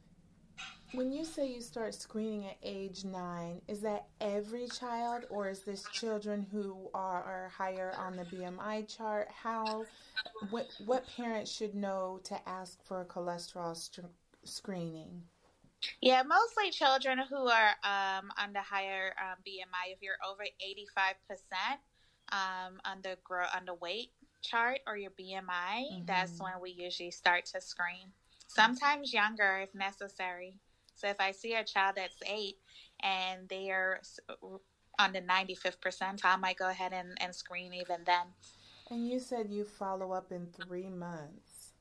when 0.95 1.11
you 1.11 1.25
say 1.25 1.47
you 1.47 1.61
start 1.61 1.93
screening 1.93 2.45
at 2.45 2.57
age 2.63 3.03
nine, 3.03 3.61
is 3.67 3.81
that 3.81 4.07
every 4.21 4.67
child 4.67 5.25
or 5.29 5.49
is 5.49 5.61
this 5.61 5.83
children 5.91 6.45
who 6.51 6.89
are, 6.93 7.23
are 7.23 7.51
higher 7.55 7.93
on 7.97 8.15
the 8.15 8.23
BMI 8.23 8.87
chart? 8.87 9.27
How, 9.31 9.85
what, 10.49 10.67
what 10.85 11.05
parents 11.15 11.51
should 11.51 11.75
know 11.75 12.19
to 12.23 12.37
ask 12.47 12.83
for 12.83 13.01
a 13.01 13.05
cholesterol 13.05 13.75
st- 13.75 14.07
screening? 14.43 15.23
Yeah, 16.01 16.23
mostly 16.23 16.71
children 16.71 17.19
who 17.29 17.47
are 17.47 17.75
um, 17.83 18.31
on 18.37 18.53
the 18.53 18.61
higher 18.61 19.13
um, 19.19 19.37
BMI. 19.45 19.93
If 19.93 20.01
you're 20.01 20.15
over 20.27 20.43
85% 20.43 21.13
um, 22.31 22.79
on 22.85 22.99
the 23.03 23.17
grow 23.23 23.45
on 23.55 23.65
the 23.65 23.75
weight 23.75 24.11
chart 24.41 24.79
or 24.87 24.97
your 24.97 25.11
BMI, 25.11 25.43
mm-hmm. 25.43 26.05
that's 26.05 26.39
when 26.39 26.53
we 26.61 26.71
usually 26.71 27.11
start 27.11 27.45
to 27.47 27.61
screen. 27.61 28.11
Sometimes 28.47 29.13
younger 29.13 29.59
if 29.63 29.75
necessary. 29.75 30.59
So 30.95 31.07
if 31.07 31.17
I 31.19 31.31
see 31.31 31.53
a 31.53 31.63
child 31.63 31.95
that's 31.97 32.17
eight 32.25 32.57
and 33.01 33.47
they 33.49 33.69
are 33.69 34.01
on 34.97 35.13
the 35.13 35.21
95th 35.21 35.79
percentile, 35.79 36.33
I 36.33 36.35
might 36.37 36.57
go 36.57 36.69
ahead 36.69 36.93
and, 36.93 37.17
and 37.21 37.35
screen 37.35 37.73
even 37.73 37.97
then. 38.05 38.27
And 38.89 39.07
you 39.07 39.19
said 39.19 39.49
you 39.49 39.65
follow 39.65 40.11
up 40.11 40.31
in 40.31 40.47
three 40.47 40.89
months. 40.89 41.73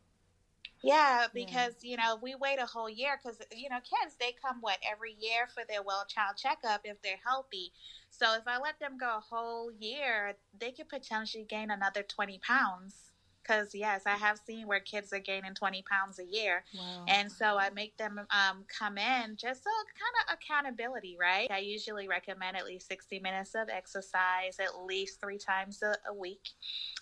Yeah, 0.83 1.29
because 1.33 1.73
yeah. 1.81 1.91
you 1.91 1.97
know 1.97 2.19
we 2.23 2.35
wait 2.35 2.59
a 2.61 2.67
whole 2.67 2.91
year 2.91 3.19
because 3.23 3.41
you 3.57 3.71
know 3.71 3.79
kids 3.79 4.17
they 4.21 4.35
come 4.45 4.59
what 4.61 4.77
every 4.87 5.17
year 5.19 5.49
for 5.55 5.63
their 5.67 5.83
well 5.83 6.05
child 6.07 6.37
checkup 6.37 6.83
if 6.85 7.01
they're 7.01 7.21
healthy. 7.25 7.73
So 8.11 8.35
if 8.35 8.43
I 8.47 8.59
let 8.59 8.79
them 8.81 8.99
go 8.99 9.17
a 9.17 9.21
whole 9.21 9.73
year, 9.73 10.35
they 10.61 10.73
could 10.73 10.91
potentially 10.91 11.47
gain 11.49 11.71
another 11.71 12.03
twenty 12.03 12.39
pounds. 12.39 13.13
Because 13.45 13.75
yes, 13.75 14.03
I 14.07 14.17
have 14.17 14.41
seen 14.47 14.67
where 14.67 14.81
kids 14.81 15.13
are 15.13 15.19
gaining 15.19 15.55
20 15.55 15.83
pounds 15.83 16.19
a 16.19 16.25
year. 16.25 16.65
Wow. 16.77 17.05
And 17.09 17.31
so 17.31 17.59
I 17.59 17.71
make 17.71 17.97
them 17.97 18.19
um, 18.19 18.65
come 18.67 18.97
in 18.97 19.37
just 19.37 19.65
so 19.65 19.71
kind 19.71 20.15
of 20.23 20.35
accountability, 20.35 21.17
right? 21.21 21.51
I 21.51 21.59
usually 21.59 22.09
recommend 22.09 22.57
at 22.57 22.65
least 22.65 22.89
60 22.89 23.21
minutes 23.21 23.55
of 23.55 23.69
exercise 23.69 24.59
at 24.61 24.85
least 24.85 25.21
three 25.21 25.39
times 25.39 25.83
a, 25.83 25.95
a 26.09 26.15
week. 26.15 26.49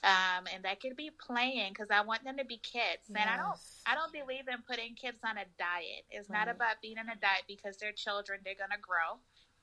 Um, 0.03 0.47
and 0.53 0.65
that 0.65 0.81
could 0.81 0.97
be 0.97 1.11
playing 1.11 1.73
because 1.73 1.89
I 1.91 2.03
want 2.03 2.25
them 2.25 2.37
to 2.39 2.45
be 2.45 2.57
kids. 2.57 3.09
Yes. 3.09 3.19
And 3.21 3.31
I 3.31 3.37
don't, 3.37 3.59
I 3.87 3.95
don't 3.95 4.13
believe 4.13 4.49
in 4.49 4.63
putting 4.69 4.95
kids 4.95 5.19
on 5.25 5.37
a 5.39 5.45
diet. 5.59 6.05
It's 6.11 6.29
right. 6.29 6.47
not 6.47 6.55
about 6.55 6.83
being 6.83 6.99
on 6.99 7.09
a 7.09 7.17
diet 7.21 7.45
because 7.47 7.77
they're 7.77 7.93
children, 7.93 8.41
they're 8.45 8.55
going 8.55 8.71
to 8.71 8.81
grow 8.81 9.21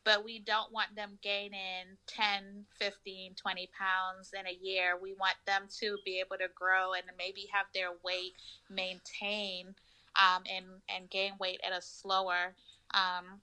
but 0.10 0.26
we 0.26 0.40
don't 0.40 0.74
want 0.74 0.96
them 0.96 1.20
gaining 1.22 1.86
10, 2.08 2.66
15, 2.80 3.36
20 3.36 3.70
pounds 3.78 4.32
in 4.34 4.48
a 4.48 4.58
year. 4.60 4.98
We 5.00 5.14
want 5.14 5.36
them 5.46 5.68
to 5.82 5.98
be 6.04 6.20
able 6.20 6.38
to 6.38 6.48
grow 6.56 6.94
and 6.94 7.04
maybe 7.16 7.48
have 7.54 7.68
their 7.76 7.90
weight 8.04 8.34
maintain 8.72 9.76
um, 10.16 10.42
and, 10.52 10.66
and 10.90 11.12
gain 11.12 11.34
weight 11.40 11.60
at 11.64 11.78
a 11.78 11.82
slower 11.84 12.56
um, 12.96 13.40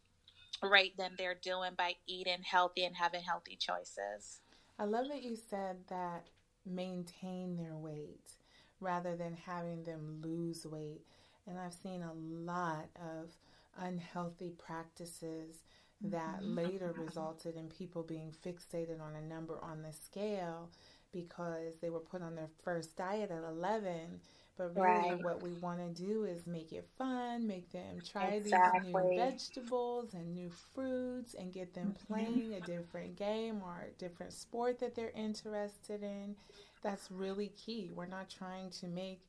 rate 0.68 0.96
than 0.98 1.12
they're 1.16 1.38
doing 1.40 1.70
by 1.78 1.94
eating 2.08 2.42
healthy 2.42 2.84
and 2.84 2.96
having 2.96 3.22
healthy 3.22 3.54
choices. 3.54 4.40
I 4.76 4.86
love 4.86 5.06
that 5.10 5.22
you 5.22 5.36
said 5.36 5.76
that 5.88 6.26
maintain 6.68 7.56
their 7.56 7.76
weight 7.76 8.28
rather 8.80 9.14
than 9.14 9.36
having 9.46 9.84
them 9.84 10.20
lose 10.20 10.66
weight. 10.66 11.02
And 11.46 11.60
I've 11.60 11.74
seen 11.74 12.02
a 12.02 12.12
lot 12.12 12.86
of 12.96 13.30
unhealthy 13.78 14.50
practices 14.58 15.62
that 16.02 16.40
mm-hmm. 16.40 16.56
later 16.56 16.94
resulted 16.98 17.56
in 17.56 17.68
people 17.68 18.02
being 18.02 18.32
fixated 18.44 19.00
on 19.00 19.14
a 19.16 19.22
number 19.22 19.58
on 19.62 19.82
the 19.82 19.92
scale 19.92 20.70
because 21.12 21.78
they 21.80 21.90
were 21.90 22.00
put 22.00 22.22
on 22.22 22.34
their 22.34 22.50
first 22.62 22.96
diet 22.96 23.30
at 23.30 23.42
11 23.48 24.20
but 24.58 24.74
really 24.74 25.10
right. 25.10 25.24
what 25.24 25.42
we 25.42 25.52
want 25.54 25.78
to 25.78 26.02
do 26.02 26.24
is 26.24 26.46
make 26.46 26.72
it 26.72 26.86
fun 26.98 27.46
make 27.46 27.70
them 27.72 27.98
try 28.10 28.26
exactly. 28.26 28.92
these 28.92 28.94
new 28.94 29.16
vegetables 29.16 30.14
and 30.14 30.34
new 30.34 30.50
fruits 30.74 31.34
and 31.34 31.52
get 31.52 31.74
them 31.74 31.94
mm-hmm. 31.94 32.14
playing 32.14 32.54
a 32.54 32.60
different 32.60 33.16
game 33.16 33.62
or 33.62 33.86
a 33.88 33.98
different 33.98 34.32
sport 34.32 34.78
that 34.78 34.94
they're 34.94 35.12
interested 35.16 36.02
in 36.02 36.34
that's 36.82 37.10
really 37.10 37.48
key 37.48 37.90
we're 37.94 38.06
not 38.06 38.28
trying 38.28 38.70
to 38.70 38.86
make 38.86 39.20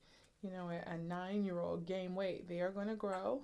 you 0.41 0.51
know 0.51 0.69
a, 0.69 0.91
a 0.91 0.97
nine 0.97 1.43
year 1.43 1.59
old 1.59 1.85
gain 1.85 2.15
weight 2.15 2.47
they 2.47 2.59
are 2.59 2.71
going 2.71 2.87
to 2.87 2.95
grow 2.95 3.41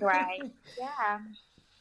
right 0.00 0.42
yeah 0.78 1.18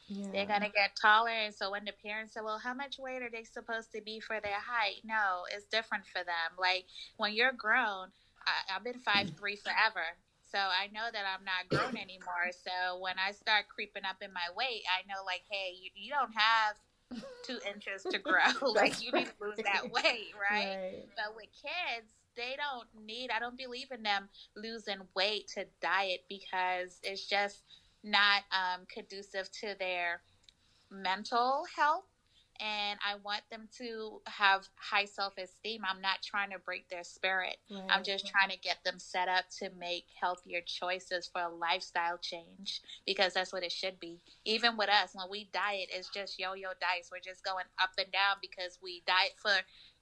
yeah. 0.09 0.27
They're 0.33 0.45
going 0.45 0.61
to 0.61 0.69
get 0.69 0.97
taller. 0.99 1.29
And 1.29 1.53
so 1.53 1.71
when 1.71 1.85
the 1.85 1.93
parents 2.03 2.33
say, 2.33 2.41
well, 2.43 2.57
how 2.57 2.73
much 2.73 2.97
weight 2.97 3.21
are 3.21 3.29
they 3.29 3.43
supposed 3.43 3.91
to 3.93 4.01
be 4.01 4.19
for 4.19 4.39
their 4.41 4.59
height? 4.59 5.01
No, 5.05 5.45
it's 5.53 5.65
different 5.65 6.05
for 6.05 6.23
them. 6.23 6.57
Like 6.57 6.85
when 7.17 7.33
you're 7.33 7.53
grown, 7.53 8.09
I, 8.45 8.73
have 8.73 8.83
been 8.83 8.99
five 8.99 9.27
mm. 9.27 9.37
three 9.37 9.55
forever. 9.55 10.05
So 10.51 10.57
I 10.57 10.87
know 10.91 11.05
that 11.13 11.23
I'm 11.29 11.45
not 11.45 11.69
grown 11.69 11.95
anymore. 12.01 12.49
So 12.49 12.99
when 12.99 13.15
I 13.19 13.31
start 13.31 13.65
creeping 13.69 14.03
up 14.03 14.17
in 14.21 14.33
my 14.33 14.49
weight, 14.57 14.81
I 14.89 15.05
know 15.07 15.21
like, 15.23 15.43
hey, 15.49 15.77
you, 15.79 15.91
you 15.93 16.09
don't 16.11 16.33
have 16.33 16.75
two 17.43 17.59
inches 17.69 18.03
to 18.09 18.17
grow. 18.17 18.49
like 18.73 19.01
you 19.01 19.11
need 19.11 19.27
to 19.27 19.33
lose 19.39 19.57
that 19.57 19.91
weight, 19.91 20.33
right? 20.33 20.65
right? 20.65 21.05
But 21.15 21.35
with 21.35 21.49
kids, 21.53 22.09
they 22.35 22.55
don't 22.57 22.87
need. 23.05 23.29
I 23.29 23.39
don't 23.39 23.57
believe 23.57 23.91
in 23.91 24.01
them 24.01 24.29
losing 24.55 24.99
weight 25.15 25.49
to 25.55 25.65
diet 25.81 26.23
because 26.29 26.99
it's 27.03 27.27
just 27.27 27.63
not 28.03 28.43
um, 28.51 28.85
conducive 28.93 29.51
to 29.61 29.75
their 29.79 30.21
mental 30.91 31.65
health 31.75 32.05
and 32.59 32.99
I 33.05 33.15
want 33.23 33.43
them 33.49 33.69
to 33.77 34.21
have 34.25 34.67
high 34.75 35.05
self 35.05 35.33
esteem. 35.37 35.81
I'm 35.87 36.01
not 36.01 36.21
trying 36.21 36.49
to 36.51 36.59
break 36.59 36.89
their 36.89 37.03
spirit. 37.03 37.57
Right. 37.71 37.83
I'm 37.89 38.03
just 38.03 38.27
trying 38.27 38.49
to 38.49 38.57
get 38.57 38.83
them 38.83 38.99
set 38.99 39.29
up 39.29 39.45
to 39.59 39.69
make 39.79 40.05
healthier 40.19 40.61
choices 40.65 41.29
for 41.31 41.41
a 41.41 41.49
lifestyle 41.49 42.17
change 42.17 42.81
because 43.05 43.33
that's 43.33 43.53
what 43.53 43.63
it 43.63 43.71
should 43.71 43.99
be. 43.99 44.19
Even 44.43 44.75
with 44.75 44.89
us, 44.89 45.11
when 45.13 45.27
we 45.29 45.49
diet, 45.53 45.89
it's 45.93 46.09
just 46.09 46.37
yo 46.37 46.53
yo 46.53 46.69
dice. 46.81 47.09
We're 47.11 47.19
just 47.19 47.45
going 47.45 47.65
up 47.81 47.91
and 47.97 48.11
down 48.11 48.37
because 48.41 48.77
we 48.83 49.03
diet 49.07 49.35
for 49.41 49.53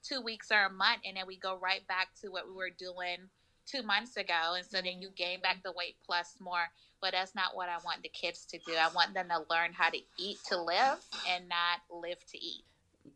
two 0.03 0.21
weeks 0.21 0.51
or 0.51 0.65
a 0.65 0.71
month 0.71 1.01
and 1.05 1.17
then 1.17 1.27
we 1.27 1.37
go 1.37 1.57
right 1.57 1.85
back 1.87 2.09
to 2.21 2.29
what 2.29 2.47
we 2.47 2.55
were 2.55 2.71
doing 2.75 3.29
two 3.67 3.83
months 3.83 4.17
ago. 4.17 4.55
And 4.55 4.65
so 4.65 4.81
then 4.81 5.01
you 5.01 5.09
gain 5.15 5.41
back 5.41 5.61
the 5.63 5.73
weight 5.73 5.97
plus 6.05 6.35
more 6.39 6.71
but 7.01 7.11
that's 7.11 7.35
not 7.35 7.55
what 7.55 7.69
I 7.69 7.77
want 7.85 8.03
the 8.03 8.09
kids 8.09 8.45
to 8.47 8.57
do. 8.59 8.73
I 8.73 8.89
want 8.93 9.13
them 9.13 9.27
to 9.29 9.43
learn 9.49 9.73
how 9.73 9.89
to 9.89 9.99
eat 10.17 10.37
to 10.49 10.61
live 10.61 10.99
and 11.29 11.47
not 11.49 12.01
live 12.01 12.23
to 12.31 12.37
eat. 12.37 12.63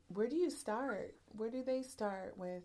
Where 0.10 0.28
do 0.28 0.36
you 0.36 0.50
start? 0.50 1.15
Where 1.36 1.50
do 1.50 1.63
they 1.63 1.82
start 1.82 2.38
with 2.38 2.63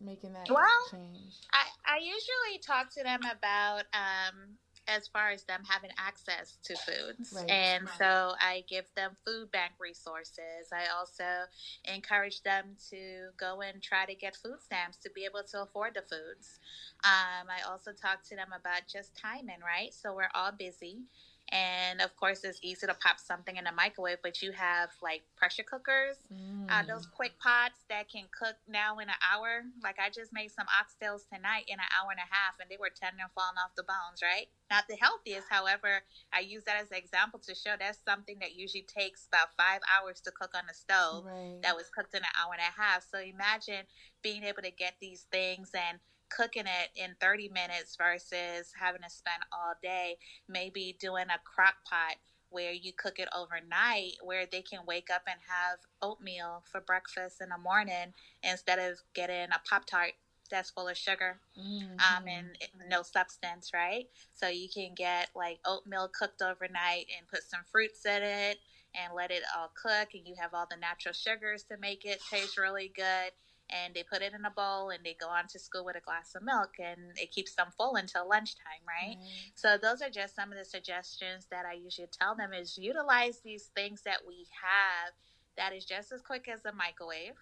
making 0.00 0.32
that 0.32 0.48
well, 0.48 0.66
change? 0.90 1.34
I, 1.52 1.94
I 1.94 1.98
usually 1.98 2.58
talk 2.62 2.90
to 2.94 3.02
them 3.02 3.20
about 3.20 3.84
um, 3.92 4.56
as 4.88 5.08
far 5.08 5.30
as 5.30 5.44
them 5.44 5.62
having 5.68 5.90
access 5.98 6.58
to 6.64 6.76
foods. 6.76 7.32
Right. 7.36 7.50
And 7.50 7.88
so 7.98 8.34
I 8.40 8.64
give 8.68 8.86
them 8.96 9.16
food 9.24 9.50
bank 9.52 9.72
resources. 9.78 10.72
I 10.72 10.86
also 10.98 11.46
encourage 11.84 12.42
them 12.42 12.76
to 12.90 13.28
go 13.38 13.60
and 13.60 13.82
try 13.82 14.04
to 14.06 14.14
get 14.14 14.36
food 14.36 14.60
stamps 14.60 14.96
to 14.98 15.10
be 15.14 15.24
able 15.24 15.42
to 15.50 15.62
afford 15.62 15.94
the 15.94 16.02
foods. 16.02 16.58
Um, 17.04 17.48
I 17.48 17.68
also 17.70 17.92
talk 17.92 18.22
to 18.28 18.36
them 18.36 18.48
about 18.48 18.82
just 18.92 19.16
timing, 19.16 19.60
right? 19.64 19.94
So 19.94 20.14
we're 20.14 20.30
all 20.34 20.52
busy. 20.52 21.04
And 21.52 22.00
of 22.00 22.14
course, 22.16 22.44
it's 22.44 22.60
easy 22.62 22.86
to 22.86 22.94
pop 22.94 23.18
something 23.18 23.56
in 23.56 23.64
the 23.64 23.72
microwave, 23.72 24.18
but 24.22 24.40
you 24.40 24.52
have 24.52 24.90
like 25.02 25.22
pressure 25.36 25.64
cookers, 25.64 26.16
mm. 26.32 26.70
uh, 26.70 26.84
those 26.86 27.06
quick 27.06 27.32
pots 27.42 27.82
that 27.88 28.08
can 28.08 28.24
cook 28.30 28.54
now 28.68 28.98
in 28.98 29.08
an 29.08 29.18
hour. 29.18 29.62
Like 29.82 29.98
I 29.98 30.10
just 30.10 30.32
made 30.32 30.52
some 30.52 30.66
oxtails 30.70 31.26
tonight 31.26 31.64
in 31.66 31.74
an 31.74 31.90
hour 31.98 32.10
and 32.10 32.22
a 32.22 32.30
half, 32.30 32.54
and 32.60 32.70
they 32.70 32.78
were 32.78 32.90
tender 32.94 33.26
and 33.26 33.32
falling 33.34 33.58
off 33.58 33.74
the 33.74 33.82
bones, 33.82 34.22
right? 34.22 34.46
Not 34.70 34.84
the 34.88 34.94
healthiest, 34.94 35.48
however, 35.50 36.06
I 36.32 36.40
use 36.40 36.62
that 36.64 36.76
as 36.78 36.90
an 36.92 36.98
example 36.98 37.40
to 37.42 37.54
show 37.54 37.74
that's 37.74 37.98
something 38.06 38.38
that 38.38 38.54
usually 38.54 38.86
takes 38.86 39.26
about 39.26 39.50
five 39.58 39.80
hours 39.90 40.20
to 40.22 40.30
cook 40.30 40.54
on 40.54 40.62
the 40.68 40.74
stove 40.74 41.26
right. 41.26 41.58
that 41.62 41.74
was 41.74 41.90
cooked 41.90 42.14
in 42.14 42.22
an 42.22 42.34
hour 42.38 42.54
and 42.54 42.62
a 42.62 42.80
half. 42.80 43.02
So 43.10 43.18
imagine 43.18 43.90
being 44.22 44.44
able 44.44 44.62
to 44.62 44.70
get 44.70 44.94
these 45.00 45.26
things 45.32 45.74
and 45.74 45.98
cooking 46.30 46.64
it 46.66 46.90
in 46.96 47.14
30 47.20 47.48
minutes 47.48 47.96
versus 47.96 48.72
having 48.78 49.02
to 49.02 49.10
spend 49.10 49.42
all 49.52 49.74
day 49.82 50.16
maybe 50.48 50.96
doing 51.00 51.26
a 51.28 51.40
crock 51.44 51.74
pot 51.88 52.16
where 52.50 52.72
you 52.72 52.92
cook 52.92 53.18
it 53.18 53.28
overnight 53.36 54.12
where 54.22 54.44
they 54.50 54.62
can 54.62 54.80
wake 54.86 55.08
up 55.12 55.22
and 55.26 55.38
have 55.46 55.78
oatmeal 56.02 56.62
for 56.70 56.80
breakfast 56.80 57.40
in 57.40 57.48
the 57.48 57.58
morning 57.58 58.12
instead 58.42 58.78
of 58.78 58.98
getting 59.14 59.48
a 59.50 59.60
pop 59.68 59.86
tart 59.86 60.12
that's 60.50 60.70
full 60.70 60.88
of 60.88 60.96
sugar 60.96 61.38
mm-hmm. 61.58 61.92
um, 61.92 62.26
and 62.26 62.48
no 62.88 63.02
substance 63.02 63.70
right 63.72 64.08
so 64.34 64.48
you 64.48 64.68
can 64.72 64.90
get 64.96 65.28
like 65.34 65.60
oatmeal 65.64 66.10
cooked 66.12 66.42
overnight 66.42 67.06
and 67.16 67.28
put 67.28 67.42
some 67.42 67.60
fruits 67.70 68.04
in 68.04 68.22
it 68.22 68.58
and 68.94 69.14
let 69.14 69.30
it 69.30 69.42
all 69.56 69.70
cook 69.80 70.08
and 70.14 70.26
you 70.26 70.34
have 70.38 70.52
all 70.52 70.66
the 70.68 70.76
natural 70.76 71.14
sugars 71.14 71.62
to 71.62 71.76
make 71.78 72.04
it 72.04 72.20
taste 72.30 72.58
really 72.58 72.92
good 72.94 73.30
and 73.70 73.94
they 73.94 74.02
put 74.02 74.22
it 74.22 74.32
in 74.34 74.44
a 74.44 74.50
bowl 74.50 74.90
and 74.90 75.04
they 75.04 75.16
go 75.20 75.28
on 75.28 75.46
to 75.48 75.58
school 75.58 75.84
with 75.84 75.96
a 75.96 76.00
glass 76.00 76.34
of 76.34 76.42
milk 76.42 76.70
and 76.78 77.16
it 77.16 77.30
keeps 77.30 77.54
them 77.54 77.68
full 77.76 77.96
until 77.96 78.28
lunchtime 78.28 78.84
right 78.86 79.16
mm. 79.16 79.50
so 79.54 79.76
those 79.80 80.02
are 80.02 80.10
just 80.10 80.34
some 80.34 80.50
of 80.52 80.58
the 80.58 80.64
suggestions 80.64 81.46
that 81.50 81.64
i 81.66 81.72
usually 81.72 82.08
tell 82.12 82.34
them 82.34 82.52
is 82.52 82.78
utilize 82.78 83.40
these 83.44 83.70
things 83.74 84.02
that 84.02 84.18
we 84.26 84.46
have 84.50 85.12
that 85.56 85.74
is 85.74 85.84
just 85.84 86.12
as 86.12 86.20
quick 86.20 86.48
as 86.48 86.64
a 86.64 86.72
microwave 86.72 87.34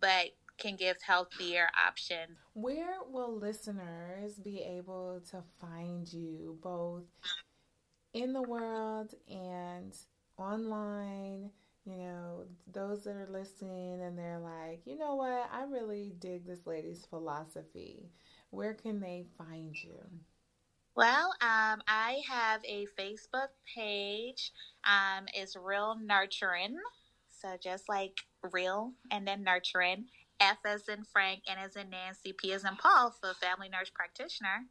but 0.00 0.26
can 0.58 0.76
give 0.76 0.96
healthier 1.02 1.68
options 1.86 2.38
where 2.54 2.96
will 3.10 3.36
listeners 3.36 4.34
be 4.34 4.60
able 4.60 5.20
to 5.30 5.42
find 5.60 6.12
you 6.12 6.58
both 6.62 7.04
in 8.12 8.32
the 8.32 8.42
world 8.42 9.14
and 9.28 9.94
online 10.38 11.50
you 11.84 11.96
know, 11.96 12.44
those 12.72 13.04
that 13.04 13.16
are 13.16 13.28
listening 13.30 14.00
and 14.02 14.16
they're 14.16 14.38
like, 14.38 14.82
you 14.84 14.96
know 14.96 15.14
what, 15.16 15.50
I 15.52 15.64
really 15.64 16.12
dig 16.18 16.46
this 16.46 16.66
lady's 16.66 17.04
philosophy. 17.06 18.10
Where 18.50 18.74
can 18.74 19.00
they 19.00 19.24
find 19.36 19.74
you? 19.82 19.98
Well, 20.94 21.30
um, 21.40 21.82
I 21.88 22.20
have 22.28 22.60
a 22.64 22.86
Facebook 22.98 23.48
page. 23.74 24.52
Um, 24.84 25.26
it's 25.34 25.56
Real 25.56 25.96
Nurturing. 26.00 26.76
So 27.30 27.56
just 27.60 27.88
like 27.88 28.20
real 28.52 28.92
and 29.10 29.26
then 29.26 29.42
nurturing. 29.42 30.04
F 30.38 30.58
as 30.66 30.88
in 30.88 31.04
Frank, 31.04 31.42
N 31.48 31.56
as 31.58 31.76
in 31.76 31.90
Nancy, 31.90 32.32
P 32.32 32.52
as 32.52 32.64
in 32.64 32.76
Paul 32.76 33.14
for 33.20 33.32
Family 33.34 33.68
Nurse 33.68 33.90
Practitioner. 33.90 34.66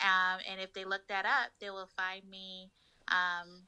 Um, 0.00 0.40
and 0.48 0.60
if 0.60 0.72
they 0.72 0.84
look 0.84 1.08
that 1.08 1.24
up, 1.24 1.50
they 1.60 1.70
will 1.70 1.88
find 1.96 2.28
me 2.28 2.70
um, 3.08 3.62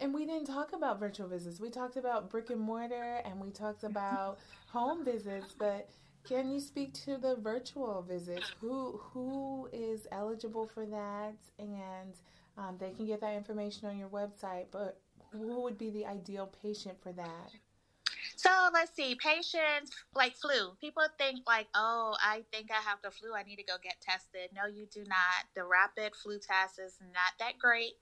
And 0.00 0.12
we 0.12 0.26
didn't 0.26 0.46
talk 0.46 0.72
about 0.72 1.00
virtual 1.00 1.28
visits. 1.28 1.60
We 1.60 1.70
talked 1.70 1.96
about 1.96 2.30
brick 2.30 2.50
and 2.50 2.60
mortar 2.60 3.20
and 3.24 3.40
we 3.40 3.50
talked 3.50 3.84
about 3.84 4.38
home 4.68 5.04
visits, 5.04 5.54
but 5.58 5.88
can 6.26 6.50
you 6.50 6.60
speak 6.60 6.92
to 7.04 7.16
the 7.16 7.36
virtual 7.36 8.02
visits? 8.02 8.52
Who 8.60 9.00
who 9.12 9.68
is 9.72 10.06
eligible 10.10 10.66
for 10.66 10.84
that? 10.86 11.34
And 11.58 12.14
um, 12.58 12.76
they 12.78 12.90
can 12.90 13.06
get 13.06 13.20
that 13.20 13.34
information 13.34 13.88
on 13.88 13.96
your 13.96 14.08
website. 14.08 14.66
But 14.70 15.00
who 15.30 15.60
would 15.62 15.78
be 15.78 15.90
the 15.90 16.06
ideal 16.06 16.50
patient 16.62 17.00
for 17.00 17.12
that? 17.12 17.50
So 18.36 18.50
let's 18.72 18.94
see, 18.94 19.14
patients 19.14 19.92
like 20.14 20.34
flu. 20.36 20.72
People 20.80 21.04
think 21.16 21.40
like, 21.46 21.68
oh, 21.74 22.16
I 22.22 22.42
think 22.52 22.70
I 22.70 22.82
have 22.82 22.98
the 23.02 23.10
flu. 23.10 23.34
I 23.34 23.42
need 23.44 23.56
to 23.56 23.64
go 23.64 23.74
get 23.82 24.00
tested. 24.00 24.50
No, 24.54 24.66
you 24.66 24.86
do 24.92 25.04
not. 25.08 25.46
The 25.54 25.64
rapid 25.64 26.14
flu 26.14 26.38
test 26.38 26.78
is 26.78 26.98
not 27.00 27.32
that 27.38 27.58
great. 27.58 27.92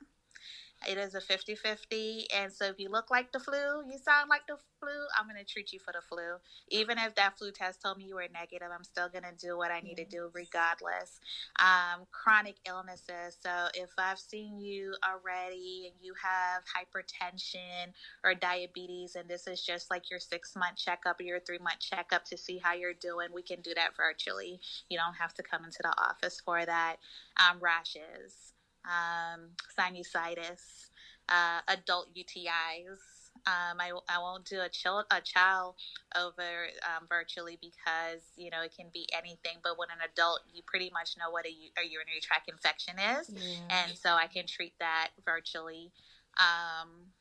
It 0.88 0.98
is 0.98 1.14
a 1.14 1.20
50 1.20 1.54
50. 1.54 2.26
And 2.34 2.52
so 2.52 2.66
if 2.66 2.78
you 2.78 2.88
look 2.88 3.10
like 3.10 3.32
the 3.32 3.40
flu, 3.40 3.84
you 3.86 3.98
sound 3.98 4.28
like 4.28 4.46
the 4.46 4.56
flu, 4.80 4.90
I'm 5.18 5.26
going 5.26 5.42
to 5.42 5.44
treat 5.44 5.72
you 5.72 5.78
for 5.78 5.92
the 5.92 6.00
flu. 6.00 6.36
Even 6.68 6.98
if 6.98 7.14
that 7.14 7.38
flu 7.38 7.50
test 7.50 7.82
told 7.82 7.98
me 7.98 8.04
you 8.04 8.16
were 8.16 8.28
negative, 8.32 8.68
I'm 8.74 8.84
still 8.84 9.08
going 9.08 9.24
to 9.24 9.46
do 9.46 9.56
what 9.56 9.70
I 9.70 9.80
need 9.80 9.96
to 9.96 10.04
do 10.04 10.30
regardless. 10.32 11.20
Um, 11.60 12.06
chronic 12.10 12.56
illnesses. 12.66 13.36
So 13.40 13.68
if 13.74 13.90
I've 13.98 14.18
seen 14.18 14.58
you 14.60 14.94
already 15.06 15.90
and 15.92 15.94
you 16.00 16.14
have 16.22 16.62
hypertension 16.64 17.92
or 18.22 18.34
diabetes, 18.34 19.16
and 19.16 19.28
this 19.28 19.46
is 19.46 19.64
just 19.64 19.90
like 19.90 20.10
your 20.10 20.20
six 20.20 20.54
month 20.56 20.76
checkup 20.76 21.20
or 21.20 21.24
your 21.24 21.40
three 21.40 21.58
month 21.58 21.80
checkup 21.80 22.24
to 22.26 22.36
see 22.36 22.58
how 22.58 22.74
you're 22.74 22.94
doing, 22.94 23.28
we 23.34 23.42
can 23.42 23.60
do 23.60 23.74
that 23.74 23.96
virtually. 23.96 24.60
You 24.88 24.98
don't 24.98 25.14
have 25.14 25.34
to 25.34 25.42
come 25.42 25.64
into 25.64 25.80
the 25.82 25.94
office 26.00 26.40
for 26.44 26.64
that. 26.64 26.96
Um, 27.38 27.58
rashes 27.60 28.53
um, 28.84 29.50
sinusitis, 29.78 30.90
uh, 31.28 31.60
adult 31.68 32.08
UTIs. 32.14 33.00
Um, 33.46 33.78
I, 33.78 33.90
I 34.08 34.18
won't 34.20 34.46
do 34.46 34.60
a, 34.60 34.70
child 34.70 35.04
a 35.10 35.20
child 35.20 35.74
over 36.16 36.68
um, 36.84 37.06
virtually 37.08 37.58
because 37.60 38.22
you 38.36 38.48
know 38.48 38.62
it 38.62 38.72
can 38.74 38.86
be 38.92 39.06
anything. 39.16 39.58
But 39.62 39.78
when 39.78 39.88
an 39.90 40.08
adult, 40.10 40.40
you 40.52 40.62
pretty 40.66 40.90
much 40.94 41.16
know 41.18 41.30
what 41.30 41.44
a, 41.44 41.50
a 41.50 41.84
urinary 41.84 42.20
tract 42.22 42.48
infection 42.48 42.94
is, 42.98 43.30
yeah. 43.34 43.82
and 43.84 43.98
so 43.98 44.10
I 44.10 44.28
can 44.28 44.46
treat 44.46 44.72
that 44.80 45.10
virtually. 45.24 45.92
Um, 46.38 47.12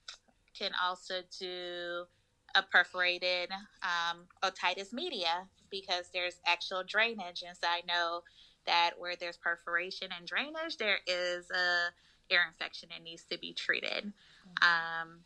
can 0.57 0.71
also 0.81 1.15
do 1.39 2.05
a 2.55 2.61
perforated 2.61 3.49
um, 3.81 4.25
otitis 4.43 4.93
media 4.93 5.47
because 5.69 6.09
there's 6.13 6.39
actual 6.45 6.83
drainage, 6.87 7.43
and 7.45 7.57
so 7.57 7.67
I 7.67 7.81
know 7.87 8.21
that 8.65 8.91
where 8.97 9.15
there's 9.15 9.37
perforation 9.37 10.09
and 10.17 10.27
drainage, 10.27 10.77
there 10.77 10.99
is 11.07 11.49
a 11.51 12.33
ear 12.33 12.41
infection 12.47 12.89
that 12.89 13.03
needs 13.03 13.23
to 13.29 13.37
be 13.37 13.53
treated. 13.53 14.11
Um, 14.61 15.19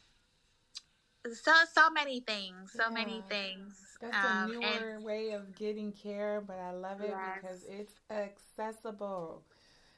so 1.34 1.52
so 1.72 1.90
many 1.90 2.22
things, 2.22 2.72
so 2.74 2.84
yeah. 2.84 2.94
many 2.94 3.24
things. 3.30 3.74
That's 4.02 4.16
um, 4.16 4.52
a 4.52 4.54
newer 4.54 4.96
and, 4.96 5.04
way 5.04 5.32
of 5.32 5.56
getting 5.56 5.92
care, 5.92 6.42
but 6.46 6.58
I 6.60 6.72
love 6.72 7.02
it 7.02 7.10
yes. 7.10 7.40
because 7.42 7.64
it's 7.68 7.94
accessible. 8.12 9.44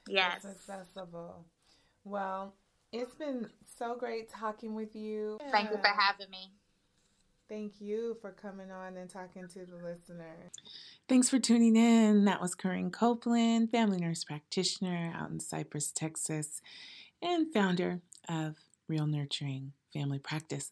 Yes, 0.07 0.45
it's 0.45 0.69
accessible. 0.69 1.45
Well, 2.05 2.53
it's 2.91 3.13
been 3.15 3.47
so 3.77 3.95
great 3.95 4.29
talking 4.29 4.73
with 4.73 4.95
you. 4.95 5.37
Thank 5.51 5.69
you 5.69 5.77
for 5.77 5.87
having 5.87 6.29
me. 6.29 6.51
Thank 7.49 7.81
you 7.81 8.15
for 8.21 8.31
coming 8.31 8.69
on 8.69 8.95
and 8.95 9.09
talking 9.09 9.47
to 9.47 9.65
the 9.65 9.75
listener. 9.75 10.51
Thanks 11.07 11.29
for 11.29 11.39
tuning 11.39 11.75
in. 11.75 12.25
That 12.25 12.41
was 12.41 12.53
Corinne 12.53 12.91
Copeland, 12.91 13.71
family 13.71 13.97
nurse 13.97 14.23
practitioner 14.23 15.11
out 15.15 15.31
in 15.31 15.39
Cypress, 15.39 15.91
Texas, 15.91 16.61
and 17.23 17.51
founder 17.51 18.01
of 18.29 18.57
Real 18.87 19.07
Nurturing 19.07 19.73
Family 19.91 20.19
Practice. 20.19 20.71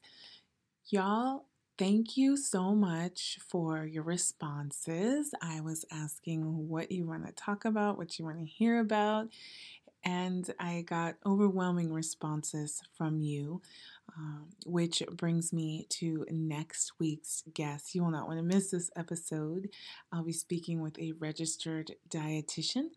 Y'all, 0.89 1.45
thank 1.79 2.15
you 2.15 2.37
so 2.37 2.75
much 2.75 3.39
for 3.49 3.83
your 3.83 4.03
responses. 4.03 5.33
I 5.41 5.61
was 5.61 5.83
asking 5.91 6.69
what 6.69 6.91
you 6.91 7.07
want 7.07 7.25
to 7.25 7.31
talk 7.31 7.65
about, 7.65 7.97
what 7.97 8.19
you 8.19 8.25
want 8.25 8.37
to 8.37 8.45
hear 8.45 8.79
about, 8.79 9.29
and 10.03 10.53
I 10.59 10.83
got 10.87 11.15
overwhelming 11.25 11.91
responses 11.91 12.81
from 12.95 13.19
you. 13.19 13.61
Um, 14.15 14.47
which 14.65 15.03
brings 15.11 15.53
me 15.53 15.85
to 15.89 16.25
next 16.31 16.93
week's 16.99 17.43
guest. 17.53 17.93
You 17.93 18.03
will 18.03 18.11
not 18.11 18.27
want 18.27 18.39
to 18.39 18.43
miss 18.43 18.71
this 18.71 18.89
episode. 18.95 19.69
I'll 20.11 20.23
be 20.23 20.33
speaking 20.33 20.81
with 20.81 20.97
a 20.97 21.11
registered 21.19 21.93
dietitian. 22.09 22.89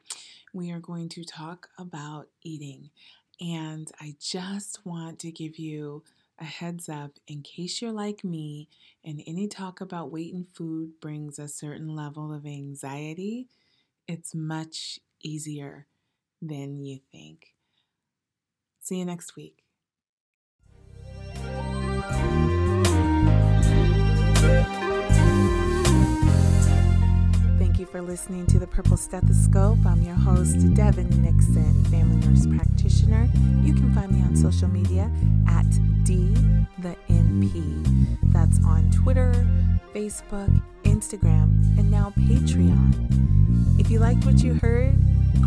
We 0.54 0.70
are 0.70 0.78
going 0.78 1.08
to 1.10 1.24
talk 1.24 1.68
about 1.78 2.28
eating. 2.42 2.90
And 3.40 3.90
I 4.00 4.14
just 4.20 4.86
want 4.86 5.18
to 5.20 5.32
give 5.32 5.58
you 5.58 6.04
a 6.38 6.44
heads 6.44 6.88
up 6.88 7.12
in 7.26 7.42
case 7.42 7.82
you're 7.82 7.92
like 7.92 8.24
me 8.24 8.68
and 9.04 9.22
any 9.26 9.46
talk 9.46 9.80
about 9.80 10.10
weight 10.10 10.32
and 10.32 10.48
food 10.48 10.92
brings 11.00 11.38
a 11.38 11.48
certain 11.48 11.94
level 11.94 12.32
of 12.32 12.46
anxiety, 12.46 13.48
it's 14.08 14.34
much 14.34 15.00
easier 15.22 15.86
than 16.40 16.82
you 16.84 17.00
think. 17.12 17.54
See 18.80 18.98
you 18.98 19.04
next 19.04 19.36
week. 19.36 19.62
Listening 28.10 28.44
to 28.46 28.58
the 28.58 28.66
Purple 28.66 28.96
Stethoscope. 28.96 29.78
I'm 29.86 30.02
your 30.02 30.16
host, 30.16 30.56
Devyn 30.74 31.16
Nixon, 31.18 31.84
family 31.84 32.16
nurse 32.26 32.44
practitioner. 32.44 33.28
You 33.62 33.72
can 33.72 33.94
find 33.94 34.10
me 34.10 34.20
on 34.22 34.34
social 34.34 34.66
media 34.66 35.08
at 35.46 35.64
D 36.02 36.34
the 36.80 36.96
NP. 37.08 38.08
That's 38.32 38.58
on 38.64 38.90
Twitter, 38.90 39.32
Facebook, 39.94 40.50
Instagram, 40.82 41.78
and 41.78 41.88
now 41.88 42.12
Patreon. 42.18 43.78
If 43.78 43.92
you 43.92 44.00
liked 44.00 44.26
what 44.26 44.42
you 44.42 44.54
heard, 44.54 44.92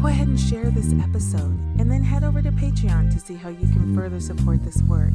go 0.01 0.07
ahead 0.07 0.29
and 0.29 0.39
share 0.39 0.71
this 0.71 0.93
episode 1.03 1.59
and 1.79 1.91
then 1.91 2.01
head 2.01 2.23
over 2.23 2.41
to 2.41 2.51
Patreon 2.53 3.11
to 3.13 3.19
see 3.19 3.35
how 3.35 3.49
you 3.49 3.67
can 3.67 3.93
further 3.93 4.21
support 4.21 4.63
this 4.63 4.81
work. 4.83 5.11